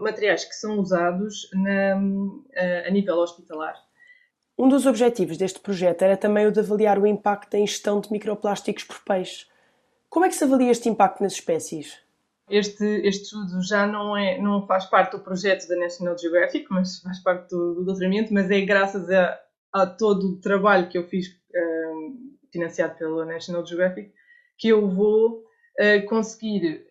materiais 0.00 0.44
que 0.44 0.54
são 0.54 0.78
usados 0.78 1.48
na, 1.54 1.94
a 2.86 2.90
nível 2.90 3.16
hospitalar. 3.16 3.74
Um 4.60 4.68
dos 4.68 4.84
objetivos 4.84 5.38
deste 5.38 5.58
projeto 5.58 6.02
era 6.02 6.18
também 6.18 6.46
o 6.46 6.52
de 6.52 6.60
avaliar 6.60 6.98
o 6.98 7.06
impacto 7.06 7.52
da 7.52 7.58
ingestão 7.58 7.98
de 7.98 8.12
microplásticos 8.12 8.84
por 8.84 9.02
peixe. 9.02 9.46
Como 10.10 10.26
é 10.26 10.28
que 10.28 10.34
se 10.34 10.44
avalia 10.44 10.70
este 10.70 10.86
impacto 10.86 11.22
nas 11.22 11.32
espécies? 11.32 11.98
Este, 12.46 12.84
este 12.84 13.22
estudo 13.22 13.62
já 13.62 13.86
não, 13.86 14.14
é, 14.14 14.38
não 14.38 14.66
faz 14.66 14.84
parte 14.84 15.12
do 15.12 15.20
projeto 15.20 15.66
da 15.66 15.76
National 15.76 16.18
Geographic, 16.18 16.66
mas 16.68 17.00
faz 17.00 17.20
parte 17.20 17.48
do, 17.48 17.76
do 17.76 17.84
doutoramento, 17.86 18.34
mas 18.34 18.50
é 18.50 18.60
graças 18.60 19.08
a, 19.08 19.40
a, 19.72 19.86
todo 19.86 20.26
o 20.26 20.40
trabalho 20.42 20.90
que 20.90 20.98
eu 20.98 21.08
fiz, 21.08 21.28
um, 21.56 22.36
financiado 22.52 22.98
pela 22.98 23.24
National 23.24 23.64
Geographic, 23.64 24.12
que 24.58 24.68
eu 24.68 24.86
vou 24.90 25.38
uh, 25.38 26.06
conseguir 26.06 26.86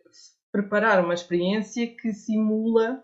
preparar 0.51 1.05
uma 1.05 1.13
experiência 1.13 1.85
que 1.85 2.13
simula 2.13 3.03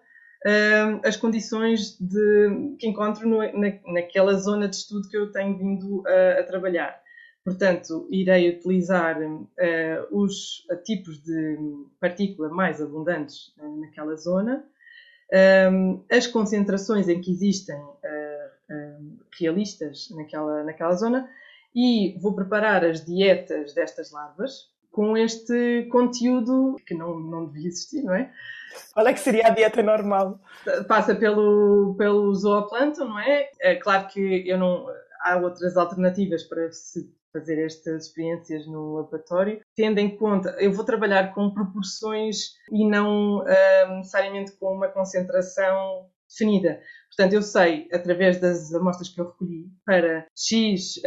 as 1.04 1.18
condições 1.18 1.98
de, 2.00 2.75
que 2.78 2.88
encontro 2.88 3.28
no, 3.28 3.38
na, 3.40 3.74
naquela 3.88 4.34
zona 4.36 4.68
de 4.68 4.75
estudo 4.75 5.10
que 5.10 5.18
eu 5.18 5.32
tenho 5.32 5.58
vindo 5.58 6.04
a, 6.08 6.40
a 6.40 6.44
trabalhar. 6.44 7.00
Portanto, 7.44 8.08
irei 8.10 8.50
utilizar 8.50 9.22
uh, 9.22 10.08
os 10.12 10.66
tipos 10.84 11.22
de 11.22 11.58
partícula 12.00 12.50
mais 12.50 12.82
abundantes 12.82 13.54
uh, 13.60 13.82
naquela 13.82 14.16
zona, 14.16 14.66
um, 15.72 16.04
as 16.12 16.25
concentrações 16.25 17.08
em 17.08 17.22
que 17.22 17.32
existem 17.32 17.80
uh, 17.80 19.18
realistas 19.40 20.10
naquela, 20.16 20.64
naquela 20.64 20.96
zona. 20.96 21.30
E 21.75 22.18
vou 22.20 22.34
preparar 22.34 22.84
as 22.84 23.06
dietas 23.06 23.74
destas 23.75 24.12
larvas 24.12 24.75
com 24.96 25.18
este 25.18 25.90
conteúdo 25.92 26.78
que 26.88 26.96
não, 26.96 27.20
não 27.20 27.48
devia 27.48 27.68
existir, 27.68 28.02
não 28.02 28.16
é? 28.16 28.32
Qual 28.94 29.06
é 29.06 29.12
que 29.12 29.20
seria 29.20 29.48
a 29.48 29.50
dieta 29.50 29.84
normal? 29.84 30.40
Passa 30.88 31.14
pelo, 31.14 31.96
pelo 31.98 32.34
zooplâncton, 32.34 33.10
não 33.10 33.20
é? 33.20 33.50
É 33.60 33.75
claro 33.75 34.08
que 34.08 34.48
eu 34.48 34.58
não, 34.58 34.88
há 35.22 35.36
outras 35.36 35.75
alternativas 35.75 36.44
para 36.44 36.72
se 36.72 37.14
fazer 37.34 37.62
estas 37.66 38.06
experiências 38.06 38.66
no 38.66 38.96
laboratório, 38.96 39.60
tendo 39.75 40.00
em 40.00 40.16
conta, 40.16 40.56
eu 40.62 40.72
vou 40.72 40.86
trabalhar 40.86 41.34
com 41.34 41.54
proporções 41.54 42.54
e 42.72 42.88
não 42.88 43.40
uh, 43.40 43.98
necessariamente 43.98 44.54
com 44.54 44.74
uma 44.74 44.88
concentração 44.88 46.08
definida. 46.30 46.80
Portanto, 47.10 47.34
eu 47.34 47.42
sei, 47.42 47.90
através 47.92 48.40
das 48.40 48.74
amostras 48.74 49.10
que 49.10 49.20
eu 49.20 49.25
recolhi, 49.25 49.66
para 49.86 50.25
X 50.34 51.02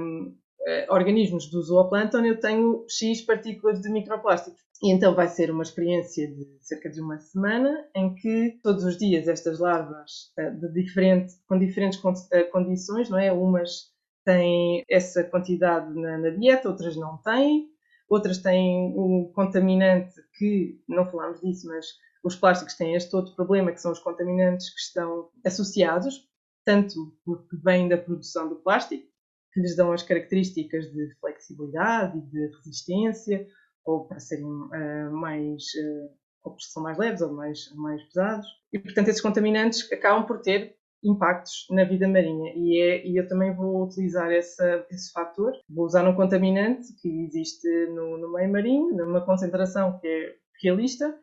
um, 0.00 0.34
uh, 0.66 0.92
organismos 0.92 1.50
do 1.50 1.62
zooplâncton, 1.62 2.24
eu 2.24 2.40
tenho 2.40 2.84
X 2.88 3.22
partículas 3.22 3.80
de 3.80 3.90
microplásticos. 3.90 4.60
E 4.82 4.92
então 4.92 5.14
vai 5.14 5.28
ser 5.28 5.50
uma 5.50 5.62
experiência 5.62 6.26
de 6.26 6.46
cerca 6.60 6.90
de 6.90 7.00
uma 7.00 7.18
semana 7.18 7.88
em 7.94 8.14
que 8.14 8.58
todos 8.62 8.84
os 8.84 8.98
dias 8.98 9.28
estas 9.28 9.58
larvas 9.58 10.32
de 10.36 10.72
diferente, 10.72 11.34
com 11.48 11.58
diferentes 11.58 11.98
uh, 11.98 12.50
condições, 12.50 13.08
não 13.08 13.18
é? 13.18 13.32
Umas 13.32 13.94
têm 14.24 14.84
essa 14.90 15.22
quantidade 15.22 15.94
na, 15.94 16.18
na, 16.18 16.30
dieta, 16.30 16.68
outras 16.68 16.96
não 16.96 17.18
têm, 17.18 17.68
outras 18.08 18.38
têm 18.38 18.92
um 18.96 19.30
contaminante 19.34 20.14
que, 20.38 20.80
não 20.88 21.10
falámos 21.10 21.40
disso, 21.40 21.68
mas 21.68 21.86
os 22.24 22.34
plásticos 22.34 22.74
têm 22.74 22.94
este 22.94 23.14
outro 23.14 23.34
problema, 23.34 23.70
que 23.70 23.80
são 23.80 23.92
os 23.92 23.98
contaminantes 23.98 24.70
que 24.70 24.80
estão 24.80 25.28
associados, 25.44 26.26
tanto 26.64 26.94
porque 27.24 27.56
vêm 27.62 27.88
da 27.88 27.98
produção 27.98 28.48
do 28.48 28.56
plástico, 28.56 29.06
que 29.54 29.60
lhes 29.60 29.76
dão 29.76 29.92
as 29.92 30.02
características 30.02 30.90
de 30.92 31.14
flexibilidade 31.20 32.18
e 32.18 32.22
de 32.22 32.50
resistência, 32.56 33.46
ou 33.84 34.06
para 34.06 34.18
serem 34.18 34.44
uh, 34.44 35.12
mais, 35.12 35.62
uh, 35.62 36.10
ou 36.42 36.56
são 36.58 36.82
mais 36.82 36.98
leves 36.98 37.22
ou 37.22 37.32
mais, 37.32 37.72
mais 37.76 38.02
pesados. 38.08 38.46
E, 38.72 38.78
portanto, 38.78 39.08
esses 39.08 39.22
contaminantes 39.22 39.90
acabam 39.92 40.26
por 40.26 40.40
ter 40.40 40.76
impactos 41.04 41.66
na 41.70 41.84
vida 41.84 42.08
marinha 42.08 42.52
e, 42.56 42.80
é, 42.80 43.06
e 43.06 43.16
eu 43.18 43.28
também 43.28 43.54
vou 43.54 43.84
utilizar 43.84 44.32
essa, 44.32 44.86
esse 44.90 45.12
fator. 45.12 45.52
Vou 45.68 45.84
usar 45.84 46.08
um 46.08 46.16
contaminante 46.16 46.94
que 47.00 47.08
existe 47.24 47.68
no, 47.88 48.16
no 48.16 48.32
meio 48.32 48.50
marinho, 48.50 48.96
numa 48.96 49.24
concentração 49.24 49.98
que 50.00 50.08
é 50.08 50.34
realista, 50.62 51.14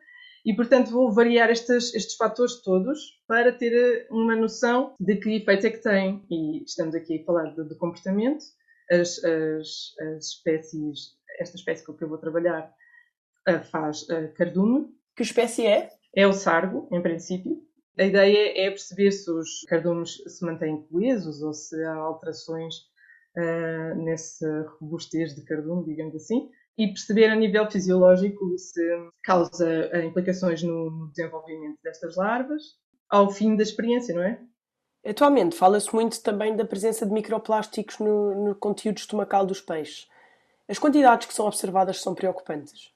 e, 0.44 0.54
portanto, 0.54 0.90
vou 0.90 1.12
variar 1.12 1.50
estes, 1.50 1.94
estes 1.94 2.16
fatores 2.16 2.60
todos 2.62 3.20
para 3.28 3.52
ter 3.52 3.72
eh, 3.72 4.06
uma 4.10 4.34
noção 4.34 4.94
de 4.98 5.16
que 5.16 5.36
efeitos 5.36 5.64
é 5.64 5.70
que 5.70 5.78
têm. 5.78 6.26
E 6.28 6.64
estamos 6.64 6.94
aqui 6.96 7.20
a 7.20 7.24
falar 7.24 7.54
de, 7.54 7.68
de 7.68 7.76
comportamento. 7.76 8.44
As, 8.90 9.22
as, 9.24 9.94
as, 10.16 10.26
espécies, 10.26 11.16
esta 11.38 11.56
espécie 11.56 11.86
com 11.86 11.94
que 11.94 12.02
eu 12.02 12.08
vou 12.08 12.18
trabalhar 12.18 12.72
eh, 13.46 13.60
faz 13.60 14.02
uh, 14.02 14.32
cardume. 14.34 14.92
Que 15.16 15.22
espécie 15.22 15.64
é? 15.64 15.90
É 16.14 16.26
o 16.26 16.32
sargo, 16.32 16.88
em 16.90 17.00
princípio. 17.00 17.62
A 17.96 18.04
ideia 18.04 18.66
é 18.66 18.68
perceber 18.68 19.12
se 19.12 19.30
os 19.30 19.60
cardumes 19.68 20.22
se 20.26 20.44
mantêm 20.44 20.82
coesos 20.90 21.40
ou 21.40 21.52
se 21.52 21.80
há 21.84 21.94
alterações 21.94 22.74
uh, 23.36 23.94
nesse 24.02 24.44
robustez 24.80 25.36
de 25.36 25.44
cardume, 25.44 25.84
digamos 25.84 26.16
assim 26.16 26.50
e 26.76 26.88
perceber 26.88 27.26
a 27.26 27.36
nível 27.36 27.70
fisiológico 27.70 28.56
se 28.58 28.82
causa 29.22 29.68
eh, 29.68 30.04
implicações 30.04 30.62
no 30.62 31.10
desenvolvimento 31.14 31.78
destas 31.82 32.16
larvas 32.16 32.62
ao 33.10 33.30
fim 33.30 33.56
da 33.56 33.62
experiência, 33.62 34.14
não 34.14 34.22
é? 34.22 34.40
Atualmente 35.04 35.56
fala-se 35.56 35.92
muito 35.94 36.22
também 36.22 36.56
da 36.56 36.64
presença 36.64 37.04
de 37.04 37.12
microplásticos 37.12 37.98
no, 37.98 38.48
no 38.48 38.54
conteúdo 38.54 38.98
estomacal 38.98 39.44
dos 39.44 39.60
peixes. 39.60 40.08
As 40.68 40.78
quantidades 40.78 41.26
que 41.26 41.34
são 41.34 41.46
observadas 41.46 42.00
são 42.00 42.14
preocupantes. 42.14 42.92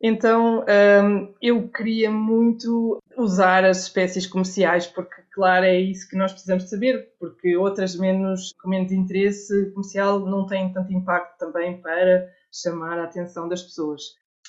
Então, 0.00 0.64
hum, 1.04 1.34
eu 1.40 1.68
queria 1.68 2.10
muito 2.10 2.98
usar 3.16 3.64
as 3.64 3.82
espécies 3.82 4.26
comerciais 4.26 4.86
porque 4.86 5.22
claro, 5.32 5.64
é 5.64 5.78
isso 5.78 6.08
que 6.08 6.16
nós 6.16 6.32
precisamos 6.32 6.68
saber, 6.68 7.12
porque 7.18 7.56
outras 7.56 7.96
menos, 7.96 8.52
com 8.60 8.68
menos 8.68 8.92
interesse 8.92 9.70
comercial 9.70 10.20
não 10.20 10.46
têm 10.46 10.72
tanto 10.72 10.92
impacto 10.92 11.38
também 11.38 11.80
para 11.80 12.28
chamar 12.52 12.98
a 12.98 13.04
atenção 13.04 13.48
das 13.48 13.62
pessoas. 13.62 14.02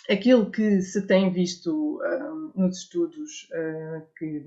Aquilo 0.09 0.51
que 0.51 0.81
se 0.81 1.07
tem 1.07 1.31
visto 1.31 1.99
um, 2.01 2.51
nos 2.55 2.79
estudos 2.79 3.49
uh, 3.51 4.05
que 4.17 4.43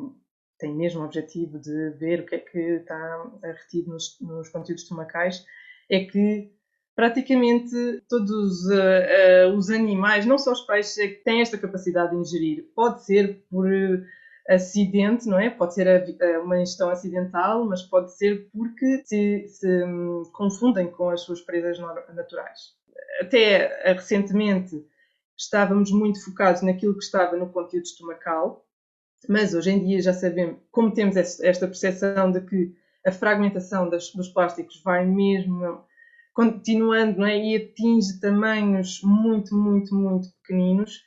tem 0.59 0.75
mesmo 0.75 1.01
o 1.01 1.05
objetivo 1.05 1.59
de 1.59 1.91
ver 1.99 2.21
o 2.21 2.27
que 2.27 2.35
é 2.35 2.39
que 2.39 2.59
está 2.59 3.31
retido 3.43 3.91
nos, 3.91 4.19
nos 4.21 4.49
conteúdos 4.49 4.83
estomacais, 4.83 5.45
é 5.91 6.05
que 6.05 6.51
praticamente 6.95 8.03
todos 8.09 8.67
uh, 8.67 9.51
uh, 9.51 9.57
os 9.57 9.71
animais, 9.71 10.27
não 10.27 10.39
só 10.39 10.53
os 10.53 10.63
peixes, 10.63 10.99
é 10.99 11.09
têm 11.09 11.41
esta 11.41 11.59
capacidade 11.59 12.11
de 12.11 12.17
ingerir. 12.17 12.71
Pode 12.75 13.05
ser 13.05 13.45
por 13.51 13.69
acidente, 14.49 15.27
não 15.27 15.39
é? 15.39 15.51
Pode 15.51 15.75
ser 15.75 15.89
a, 15.89 16.41
uma 16.41 16.57
ingestão 16.57 16.89
acidental, 16.89 17.65
mas 17.65 17.83
pode 17.83 18.17
ser 18.17 18.49
porque 18.53 19.03
se, 19.05 19.47
se 19.49 19.85
um, 19.85 20.23
confundem 20.33 20.91
com 20.91 21.11
as 21.11 21.23
suas 21.23 21.41
presas 21.41 21.79
naturais. 22.15 22.75
Até 23.21 23.93
recentemente 23.93 24.85
estávamos 25.37 25.91
muito 25.91 26.25
focados 26.25 26.63
naquilo 26.63 26.97
que 26.97 27.05
estava 27.05 27.37
no 27.37 27.51
conteúdo 27.51 27.85
estomacal, 27.85 28.65
mas 29.29 29.55
hoje 29.55 29.71
em 29.71 29.85
dia 29.85 30.01
já 30.01 30.13
sabemos, 30.13 30.61
como 30.71 30.93
temos 30.93 31.17
esta 31.17 31.67
percepção 31.67 32.31
de 32.31 32.41
que 32.43 32.75
a 33.07 33.13
fragmentação 33.13 33.89
das, 33.89 34.11
dos 34.13 34.29
plásticos 34.29 34.83
vai 34.83 35.07
mesmo 35.07 35.85
continuando 36.35 37.21
não 37.21 37.27
é? 37.27 37.39
e 37.39 37.57
atinge 37.57 38.21
tamanhos 38.21 39.01
muito, 39.03 39.57
muito, 39.57 39.95
muito 39.95 40.29
pequeninos, 40.43 41.03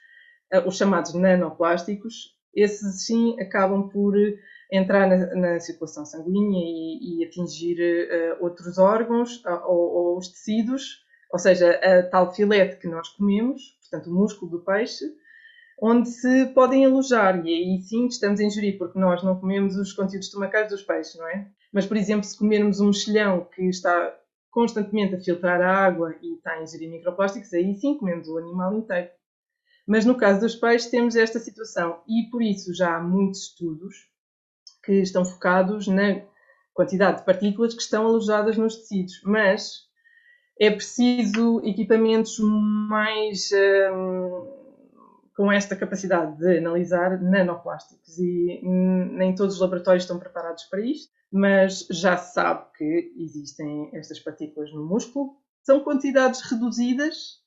eh, 0.52 0.60
os 0.66 0.76
chamados 0.76 1.14
nanoplásticos, 1.14 2.36
esses 2.54 3.06
sim 3.06 3.40
acabam 3.40 3.90
por 3.90 4.16
entrar 4.72 5.08
na, 5.08 5.36
na 5.36 5.60
circulação 5.60 6.04
sanguínea 6.04 6.64
e, 6.64 7.22
e 7.22 7.26
atingir 7.26 7.78
uh, 7.80 8.44
outros 8.44 8.78
órgãos 8.78 9.44
ou, 9.68 9.78
ou, 9.78 10.18
os 10.18 10.30
tecidos, 10.30 11.04
ou 11.32 11.40
seja, 11.40 11.72
a 11.72 12.04
tal 12.04 12.34
filete 12.34 12.78
que 12.78 12.88
nós 12.88 13.10
comemos, 13.10 13.78
portanto 13.82 14.08
o 14.10 14.14
músculo 14.14 14.52
do 14.52 14.60
peixe, 14.60 15.06
onde 15.82 16.10
se 16.10 16.48
podem 16.48 16.86
alojar 16.86 17.46
e 17.46 17.54
aí 17.54 17.82
sim 17.82 18.08
estamos 18.08 18.40
a 18.40 18.44
ingerir, 18.44 18.78
porque 18.78 19.00
nós 19.00 19.24
não 19.24 19.40
comemos 19.40 19.76
os 19.78 19.94
conteúdos 19.94 20.28
estomacais 20.28 20.70
dos 20.70 20.84
peixes, 20.84 21.16
não 21.16 21.28
é? 21.28 21.48
Mas, 21.72 21.86
por 21.86 21.96
exemplo, 21.96 22.24
se 22.24 22.38
comermos 22.38 22.80
um 22.80 22.88
mexilhão 22.88 23.48
que 23.54 23.64
está 23.64 24.16
constantemente 24.50 25.16
a 25.16 25.20
filtrar 25.20 25.62
a 25.62 25.86
água 25.86 26.16
e 26.22 26.36
está 26.36 26.54
a 26.54 26.64
ingerir 26.64 26.90
microplásticos, 26.90 27.54
aí 27.54 27.74
sim 27.76 27.98
comemos 27.98 28.28
o 28.28 28.38
animal 28.38 28.78
inteiro. 28.78 29.10
Mas 29.88 30.06
no 30.06 30.18
caso 30.18 30.42
dos 30.42 30.56
peixes 30.56 30.90
temos 30.90 31.16
esta 31.16 31.40
situação 31.40 32.02
e 32.08 32.30
por 32.30 32.42
isso 32.42 32.74
já 32.74 32.98
há 32.98 33.02
muitos 33.02 33.42
estudos 33.42 33.96
que 34.84 34.94
estão 34.94 35.24
focados 35.24 35.88
na 35.88 36.22
quantidade 36.74 37.20
de 37.20 37.26
partículas 37.26 37.74
que 37.74 37.82
estão 37.82 38.06
alojadas 38.06 38.58
nos 38.58 38.76
tecidos, 38.78 39.22
mas 39.24 39.89
é 40.60 40.70
preciso 40.70 41.62
equipamentos 41.64 42.38
mais 42.40 43.50
hum, 43.94 44.60
com 45.36 45.50
esta 45.50 45.74
capacidade 45.74 46.38
de 46.38 46.58
analisar 46.58 47.22
nanoplásticos 47.22 48.20
e 48.20 48.60
nem 48.62 49.34
todos 49.34 49.56
os 49.56 49.62
laboratórios 49.62 50.04
estão 50.04 50.20
preparados 50.20 50.66
para 50.66 50.82
isto, 50.82 51.14
mas 51.32 51.88
já 51.90 52.18
se 52.18 52.34
sabe 52.34 52.66
que 52.78 53.14
existem 53.16 53.90
estas 53.94 54.20
partículas 54.20 54.74
no 54.74 54.86
músculo. 54.86 55.38
São 55.64 55.80
quantidades 55.80 56.42
reduzidas, 56.42 57.40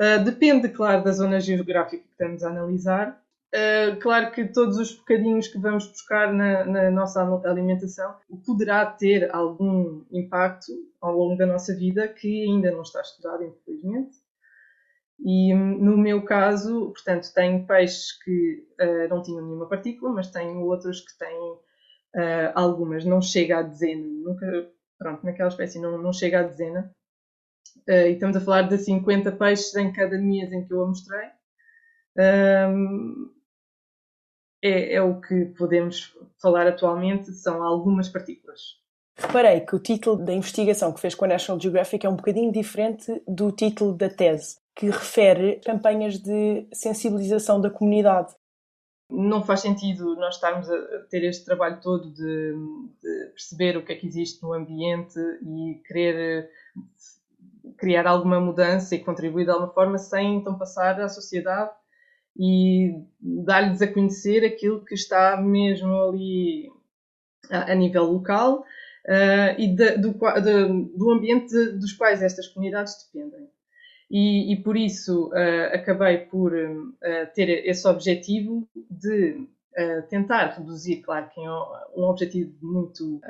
uh, 0.00 0.24
depende, 0.24 0.68
claro, 0.70 1.04
da 1.04 1.12
zona 1.12 1.38
geográfica 1.38 2.02
que 2.02 2.10
estamos 2.10 2.42
a 2.42 2.48
analisar. 2.48 3.22
Uh, 3.52 3.98
claro 4.00 4.30
que 4.30 4.44
todos 4.44 4.78
os 4.78 4.94
bocadinhos 4.94 5.48
que 5.48 5.58
vamos 5.58 5.88
buscar 5.88 6.32
na, 6.32 6.64
na 6.64 6.90
nossa 6.90 7.20
alimentação 7.44 8.14
poderá 8.46 8.86
ter 8.86 9.34
algum 9.34 10.04
impacto 10.12 10.72
ao 11.00 11.16
longo 11.16 11.36
da 11.36 11.46
nossa 11.46 11.74
vida 11.74 12.06
que 12.06 12.44
ainda 12.44 12.70
não 12.70 12.82
está 12.82 13.00
estudado, 13.00 13.42
infelizmente 13.42 14.16
e 15.22 15.54
no 15.54 15.98
meu 15.98 16.24
caso, 16.24 16.92
portanto, 16.92 17.30
tenho 17.34 17.66
peixes 17.66 18.12
que 18.22 18.66
uh, 18.80 19.08
não 19.08 19.22
tinham 19.22 19.44
nenhuma 19.44 19.68
partícula, 19.68 20.12
mas 20.12 20.30
tenho 20.30 20.60
outros 20.62 21.00
que 21.00 21.18
têm 21.18 21.52
uh, 21.52 22.52
algumas, 22.54 23.04
não 23.04 23.20
chega 23.20 23.58
à 23.58 23.62
dezena, 23.62 24.06
nunca, 24.06 24.70
pronto, 24.98 25.24
naquela 25.24 25.50
espécie 25.50 25.78
não, 25.78 25.98
não 25.98 26.12
chega 26.12 26.40
à 26.40 26.42
dezena. 26.42 26.90
E 27.86 28.12
estamos 28.12 28.36
a 28.36 28.40
falar 28.40 28.62
de 28.62 28.78
50 28.78 29.32
peixes 29.32 29.74
em 29.74 29.92
cada 29.92 30.16
mês 30.18 30.52
em 30.52 30.64
que 30.66 30.72
eu 30.72 30.82
a 30.82 30.86
mostrei. 30.86 31.28
Um, 32.16 33.30
é, 34.62 34.94
é 34.94 35.02
o 35.02 35.20
que 35.20 35.46
podemos 35.56 36.16
falar 36.40 36.66
atualmente, 36.66 37.32
são 37.32 37.62
algumas 37.62 38.08
partículas. 38.08 38.80
Reparei 39.16 39.60
que 39.60 39.76
o 39.76 39.78
título 39.78 40.16
da 40.16 40.32
investigação 40.32 40.92
que 40.92 41.00
fez 41.00 41.14
com 41.14 41.26
a 41.26 41.28
National 41.28 41.60
Geographic 41.60 42.06
é 42.06 42.08
um 42.08 42.16
bocadinho 42.16 42.50
diferente 42.50 43.22
do 43.28 43.52
título 43.52 43.94
da 43.94 44.08
tese 44.08 44.58
que 44.74 44.86
refere 44.86 45.60
campanhas 45.64 46.18
de 46.18 46.66
sensibilização 46.72 47.60
da 47.60 47.68
comunidade. 47.68 48.34
Não 49.10 49.42
faz 49.42 49.60
sentido 49.60 50.14
nós 50.16 50.36
estarmos 50.36 50.70
a 50.70 51.00
ter 51.10 51.22
este 51.24 51.44
trabalho 51.44 51.80
todo 51.82 52.10
de, 52.10 52.54
de 53.02 53.26
perceber 53.32 53.76
o 53.76 53.84
que 53.84 53.92
é 53.92 53.96
que 53.96 54.06
existe 54.06 54.42
no 54.42 54.54
ambiente 54.54 55.18
e 55.18 55.82
querer 55.86 56.48
criar 57.76 58.06
alguma 58.06 58.40
mudança 58.40 58.94
e 58.94 59.04
contribuir 59.04 59.44
de 59.44 59.50
alguma 59.50 59.72
forma 59.72 59.98
sem 59.98 60.36
então 60.36 60.56
passar 60.56 60.98
à 61.00 61.08
sociedade 61.08 61.72
e 62.36 62.94
dar-lhes 63.20 63.82
a 63.82 63.92
conhecer 63.92 64.44
aquilo 64.44 64.84
que 64.84 64.94
está 64.94 65.40
mesmo 65.40 65.94
ali 65.94 66.70
a, 67.50 67.72
a 67.72 67.74
nível 67.74 68.04
local 68.04 68.60
uh, 68.60 69.58
e 69.58 69.68
de, 69.68 69.98
do, 69.98 70.12
de, 70.12 70.96
do 70.96 71.10
ambiente 71.10 71.54
dos 71.72 71.92
quais 71.92 72.22
estas 72.22 72.48
comunidades 72.48 72.94
dependem 73.12 73.48
e, 74.10 74.52
e 74.52 74.62
por 74.62 74.76
isso 74.76 75.28
uh, 75.28 75.74
acabei 75.74 76.18
por 76.18 76.52
uh, 76.52 77.34
ter 77.34 77.48
esse 77.66 77.86
objetivo 77.86 78.68
de 78.90 79.46
tentar 80.10 80.56
reduzir, 80.58 80.96
claro 80.96 81.30
que 81.30 81.40
é 81.40 81.48
um 81.48 82.02
objetivo 82.02 82.52
muito 82.60 83.20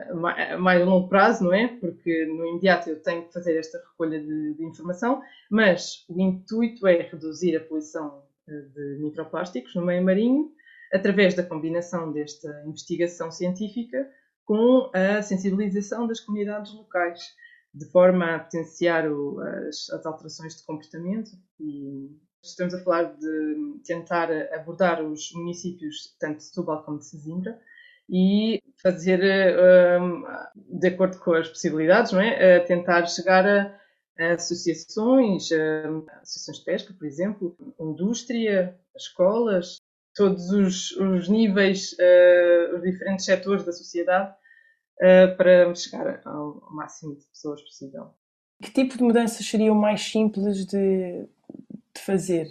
mais 0.59 0.81
a 0.81 0.85
longo 0.85 1.07
prazo, 1.07 1.45
não 1.45 1.53
é? 1.53 1.69
Porque 1.69 2.27
no 2.27 2.45
imediato 2.45 2.89
eu 2.89 3.01
tenho 3.01 3.27
que 3.27 3.33
fazer 3.33 3.57
esta 3.59 3.79
recolha 3.79 4.19
de, 4.19 4.55
de 4.55 4.65
informação, 4.65 5.21
mas 5.51 6.05
o 6.09 6.19
intuito 6.19 6.89
é 6.89 7.03
reduzir 7.03 7.55
a 7.55 7.61
poluição 7.61 8.23
de 8.55 8.99
microplásticos 9.01 9.75
no 9.75 9.85
meio 9.85 10.05
marinho 10.05 10.51
através 10.93 11.35
da 11.35 11.43
combinação 11.43 12.13
desta 12.13 12.49
investigação 12.67 13.31
científica 13.31 14.09
com 14.45 14.91
a 14.93 15.23
sensibilização 15.23 16.07
das 16.07 16.21
comunidades 16.21 16.75
locais 16.75 17.21
de 17.73 17.89
forma 17.91 18.35
a 18.35 18.39
potenciar 18.41 19.11
o, 19.11 19.41
as, 19.41 19.89
as, 19.91 20.05
alterações 20.05 20.57
de 20.57 20.65
comportamento 20.65 21.31
e 21.61 22.11
estamos 22.43 22.75
a 22.75 22.83
falar 22.83 23.17
de 23.17 23.81
tentar 23.85 24.29
abordar 24.53 25.05
os 25.05 25.31
municípios 25.35 26.17
tanto 26.19 26.39
de 26.39 26.45
Setúbal 26.45 26.83
como 26.83 26.99
de 26.99 27.07
Sesimbra 27.07 27.61
e 28.09 28.61
fazer, 28.83 29.21
um, 30.01 30.25
de 30.57 30.89
acordo 30.89 31.19
com 31.21 31.33
as 31.33 31.49
possibilidades, 31.49 32.11
não 32.11 32.21
é? 32.21 32.57
A 32.57 32.65
tentar 32.65 33.07
chegar 33.07 33.47
a 33.47 33.80
associações, 34.21 35.49
associações 36.23 36.59
de 36.59 36.65
pesca, 36.65 36.95
por 36.95 37.07
exemplo, 37.07 37.57
indústria, 37.79 38.79
escolas, 38.97 39.79
todos 40.15 40.51
os, 40.51 40.93
os 40.93 41.29
níveis, 41.29 41.93
uh, 41.93 42.77
os 42.77 42.83
diferentes 42.83 43.25
setores 43.25 43.65
da 43.65 43.73
sociedade 43.73 44.35
uh, 45.01 45.37
para 45.37 45.75
chegar 45.75 46.21
ao, 46.25 46.69
máximo 46.71 47.17
de 47.17 47.25
pessoas 47.27 47.63
possível. 47.63 48.11
Que 48.63 48.71
tipo 48.71 48.97
de 48.97 49.03
mudanças 49.03 49.47
seriam 49.47 49.75
mais 49.75 50.03
simples 50.03 50.67
de, 50.67 51.27
de 51.95 52.01
fazer? 52.01 52.49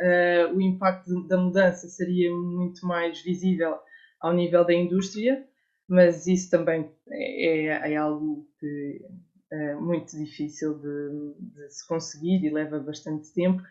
Uh, 0.00 0.54
o 0.54 0.60
impacto 0.60 1.26
da 1.26 1.36
mudança 1.36 1.88
seria 1.88 2.32
muito 2.32 2.86
mais 2.86 3.20
visível 3.20 3.78
ao 4.20 4.32
nível 4.32 4.64
da 4.64 4.72
indústria, 4.72 5.46
mas 5.86 6.26
isso 6.26 6.50
também 6.50 6.90
é, 7.08 7.66
é, 7.66 7.92
é 7.92 7.96
algo 7.96 8.48
que 8.58 9.04
é 9.50 9.74
muito 9.74 10.16
difícil 10.16 10.78
de, 10.78 11.34
de, 11.38 11.70
se 11.70 11.86
conseguir 11.86 12.44
e 12.44 12.50
leva 12.50 12.78
bastante 12.78 13.32
tempo 13.32 13.62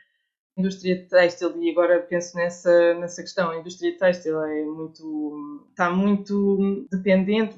indústria 0.57 1.07
têxtil 1.09 1.61
e 1.61 1.71
agora 1.71 1.99
penso 2.01 2.35
nessa, 2.37 2.93
nessa 2.95 3.21
questão, 3.21 3.49
a 3.49 3.59
indústria 3.59 3.97
têxtil 3.97 4.41
é 4.41 4.63
muito, 4.63 5.67
está 5.71 5.89
muito 5.89 6.87
dependente 6.91 7.57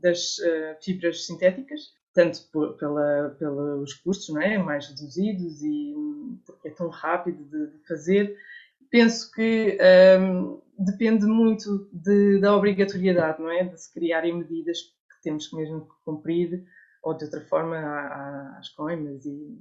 das 0.00 0.38
uh, 0.38 0.82
fibras 0.82 1.26
sintéticas, 1.26 1.80
tanto 2.14 2.40
pela, 2.78 3.36
pelos 3.38 3.94
custos 3.94 4.34
não 4.34 4.40
é? 4.40 4.58
mais 4.58 4.88
reduzidos 4.88 5.62
e 5.62 5.94
porque 6.46 6.68
é 6.68 6.70
tão 6.70 6.88
rápido 6.88 7.44
de, 7.44 7.72
de 7.72 7.86
fazer. 7.86 8.36
Penso 8.90 9.30
que 9.32 9.76
um, 10.20 10.60
depende 10.78 11.26
muito 11.26 11.88
de, 11.92 12.40
da 12.40 12.56
obrigatoriedade, 12.56 13.40
não 13.40 13.50
é? 13.50 13.64
De 13.64 13.80
se 13.80 13.92
criarem 13.92 14.38
medidas 14.38 14.78
que 15.18 15.22
temos 15.22 15.52
mesmo 15.52 15.82
que 15.82 15.94
cumprir 16.04 16.64
ou 17.02 17.16
de 17.16 17.24
outra 17.24 17.40
forma 17.42 17.76
às 18.58 18.68
coimas 18.70 19.24
e 19.26 19.58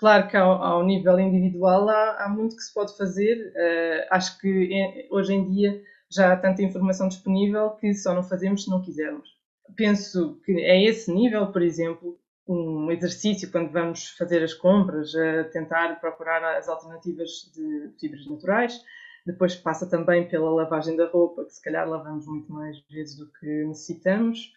Claro 0.00 0.28
que 0.28 0.36
ao, 0.36 0.52
ao 0.62 0.82
nível 0.82 1.20
individual 1.20 1.86
há, 1.90 2.24
há, 2.24 2.28
muito 2.30 2.56
que 2.56 2.62
se 2.62 2.72
pode 2.72 2.96
fazer. 2.96 3.52
Uh, 3.54 4.06
acho 4.10 4.38
que 4.38 5.06
hoje 5.10 5.34
em 5.34 5.46
dia 5.46 5.82
já 6.10 6.32
há 6.32 6.36
tanta 6.38 6.62
informação 6.62 7.06
disponível 7.06 7.72
que 7.72 7.92
só 7.92 8.14
não 8.14 8.22
fazemos 8.22 8.64
se 8.64 8.70
não 8.70 8.80
quisermos. 8.80 9.28
Penso 9.76 10.40
que 10.42 10.52
é 10.52 10.82
esse 10.82 11.12
nível, 11.12 11.52
por 11.52 11.60
exemplo, 11.60 12.18
um 12.48 12.90
exercício 12.90 13.50
quando 13.50 13.70
vamos 13.70 14.08
fazer 14.16 14.42
as 14.42 14.54
compras, 14.54 15.14
a 15.14 15.44
tentar 15.44 16.00
procurar 16.00 16.56
as 16.56 16.66
alternativas 16.66 17.28
de 17.54 17.92
fibras 18.00 18.26
naturais. 18.26 18.80
Depois 19.26 19.54
passa 19.54 19.86
também 19.86 20.26
pela 20.26 20.50
lavagem 20.50 20.96
da 20.96 21.06
roupa, 21.10 21.44
que 21.44 21.52
se 21.52 21.62
calhar 21.62 21.86
lavamos 21.86 22.26
muito 22.26 22.50
mais 22.50 22.80
vezes 22.88 23.18
do 23.18 23.30
que 23.38 23.64
necessitamos. 23.64 24.50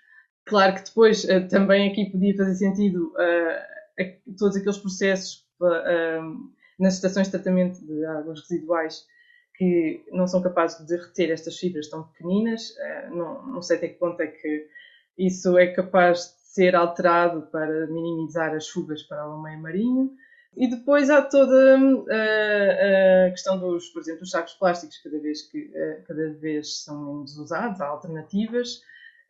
Claro 0.45 0.75
que 0.75 0.83
depois 0.83 1.27
eh, 1.27 1.39
também 1.41 1.89
aqui 1.89 2.05
podia 2.05 2.35
fazer 2.35 2.55
sentido 2.55 3.13
uh, 3.13 4.35
todos 4.37 4.57
aqueles 4.57 4.77
processos 4.77 5.45
uh, 5.61 6.51
nas 6.77 6.95
estações 6.95 7.27
de 7.27 7.31
tratamento 7.31 7.79
de 7.85 8.05
águas 8.05 8.41
residuais 8.41 9.05
que 9.55 10.03
não 10.11 10.27
são 10.27 10.41
capazes 10.41 10.85
de 10.85 10.97
reter 10.97 11.31
estas 11.31 11.57
fibras 11.57 11.89
tão 11.89 12.03
pequeninas. 12.03 12.71
Uh, 12.71 13.15
não, 13.15 13.47
não 13.47 13.61
sei 13.61 13.77
até 13.77 13.87
que 13.87 13.99
ponto 13.99 14.19
é 14.21 14.27
que 14.27 14.67
isso 15.17 15.57
é 15.57 15.67
capaz 15.67 16.35
de 16.35 16.53
ser 16.53 16.75
alterado 16.75 17.43
para 17.43 17.87
minimizar 17.87 18.53
as 18.53 18.67
fugas 18.67 19.01
para 19.03 19.25
o 19.25 19.41
meio 19.41 19.61
marinho. 19.61 20.11
E 20.55 20.67
depois 20.67 21.09
há 21.09 21.19
toda 21.19 21.77
a 21.77 23.31
questão 23.31 23.57
dos, 23.57 23.89
por 23.89 24.01
exemplo, 24.01 24.21
os 24.21 24.29
sacos 24.29 24.53
plásticos, 24.53 24.99
cada 24.99 25.19
vez, 25.19 25.41
que, 25.41 25.71
cada 26.07 26.29
vez 26.33 26.83
são 26.83 27.15
menos 27.15 27.35
usados, 27.39 27.81
há 27.81 27.87
alternativas 27.87 28.83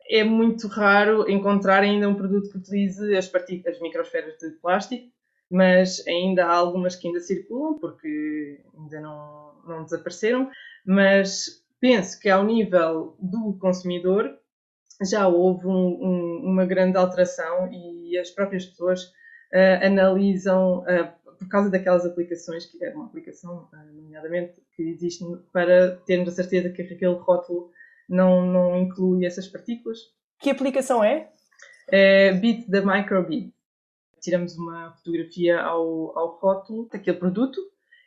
é 0.08 0.22
muito 0.22 0.68
raro 0.68 1.30
encontrar 1.30 1.82
ainda 1.82 2.08
um 2.08 2.14
produto 2.14 2.50
que 2.50 2.58
utilize 2.58 3.16
as, 3.16 3.30
as 3.34 3.80
microsferas 3.80 4.36
de 4.38 4.50
plástico, 4.60 5.08
mas 5.50 6.06
ainda 6.06 6.46
há 6.46 6.52
algumas 6.52 6.96
que 6.96 7.06
ainda 7.06 7.20
circulam, 7.20 7.78
porque 7.78 8.60
ainda 8.76 9.00
não, 9.00 9.54
não 9.66 9.84
desapareceram. 9.84 10.50
Mas 10.86 11.64
penso 11.80 12.18
que 12.20 12.28
ao 12.28 12.44
nível 12.44 13.16
do 13.18 13.56
consumidor 13.58 14.38
já 15.02 15.26
houve 15.26 15.66
um, 15.66 15.70
um, 15.70 16.40
uma 16.44 16.64
grande 16.64 16.96
alteração 16.96 17.68
e 17.72 18.16
as 18.18 18.30
próprias 18.30 18.64
pessoas 18.66 19.04
uh, 19.04 19.84
analisam, 19.84 20.80
uh, 20.80 21.34
por 21.38 21.48
causa 21.48 21.70
daquelas 21.70 22.06
aplicações, 22.06 22.66
que 22.66 22.82
é 22.84 22.94
uma 22.94 23.06
aplicação, 23.06 23.68
uh, 23.72 23.92
nomeadamente, 23.92 24.54
que 24.76 24.82
existe 24.82 25.24
para 25.52 25.96
termos 26.06 26.28
a 26.28 26.32
certeza 26.32 26.70
que 26.70 26.82
aquele 26.82 27.14
rótulo 27.14 27.70
não, 28.08 28.46
não 28.46 28.80
inclui 28.80 29.24
essas 29.24 29.48
partículas. 29.48 29.98
Que 30.40 30.50
aplicação 30.50 31.02
é? 31.02 31.30
É 31.88 32.32
Bit 32.32 32.70
da 32.70 32.80
Microbit. 32.84 33.52
Tiramos 34.20 34.56
uma 34.56 34.92
fotografia 34.92 35.60
ao, 35.60 36.18
ao 36.18 36.38
rótulo 36.38 36.88
daquele 36.90 37.18
produto 37.18 37.60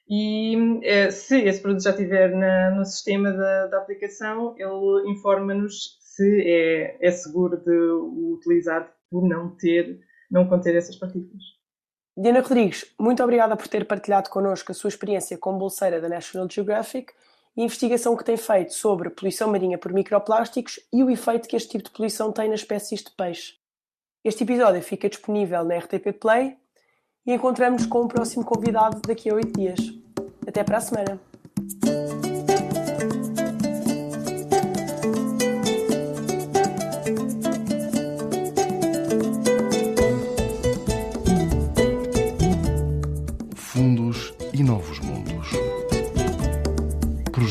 e 0.10 0.80
é, 0.84 1.12
se 1.12 1.42
esse 1.42 1.62
produto 1.62 1.84
já 1.84 1.90
estiver 1.90 2.34
na, 2.34 2.72
no 2.72 2.86
sistema 2.86 3.32
da, 3.32 3.68
da 3.68 3.78
aplicação, 3.78 4.56
ele 4.58 5.12
informa-nos 5.12 5.98
se 6.00 6.42
é, 6.42 6.98
é 7.06 7.12
seguro 7.12 7.58
de 7.58 7.78
o 7.78 8.34
utilizar 8.36 8.92
por 9.10 9.28
não 9.28 9.56
ter, 9.56 10.00
não 10.32 10.48
conter 10.48 10.76
essas 10.76 10.96
partículas. 10.96 11.44
Diana 12.16 12.40
Rodrigues, 12.40 12.86
muito 13.00 13.22
obrigada 13.22 13.56
por 13.56 13.68
ter 13.68 13.86
partilhado 13.86 14.30
connosco 14.30 14.72
a 14.72 14.76
sua 14.76 14.88
experiência 14.88 15.38
como 15.38 15.60
bolseira 15.60 16.02
da 16.02 16.10
National 16.10 16.50
Geographic 16.50 17.14
investigação 17.64 18.16
que 18.16 18.24
tem 18.24 18.38
feito 18.38 18.74
sobre 18.74 19.10
poluição 19.10 19.50
marinha 19.50 19.78
por 19.78 19.92
microplásticos 19.92 20.80
e 20.94 21.04
o 21.04 21.10
efeito 21.10 21.48
que 21.48 21.56
este 21.56 21.70
tipo 21.70 21.86
de 21.86 21.92
poluição 21.92 22.32
tem 22.32 22.50
nas 22.50 22.60
espécies 22.60 23.02
de 23.02 23.12
peixe. 23.12 23.54
Este 24.24 24.44
episódio 24.44 24.82
fica 24.82 25.10
disponível 25.10 25.64
na 25.64 25.78
RTP 25.78 26.14
Play 26.20 26.56
e 27.26 27.34
encontramos-nos 27.34 27.90
com 27.90 28.04
o 28.04 28.08
próximo 28.08 28.46
convidado 28.46 29.02
daqui 29.02 29.30
a 29.30 29.34
oito 29.34 29.58
dias. 29.60 29.80
Até 30.46 30.64
para 30.64 30.78
a 30.78 30.82
semana! 30.82 32.17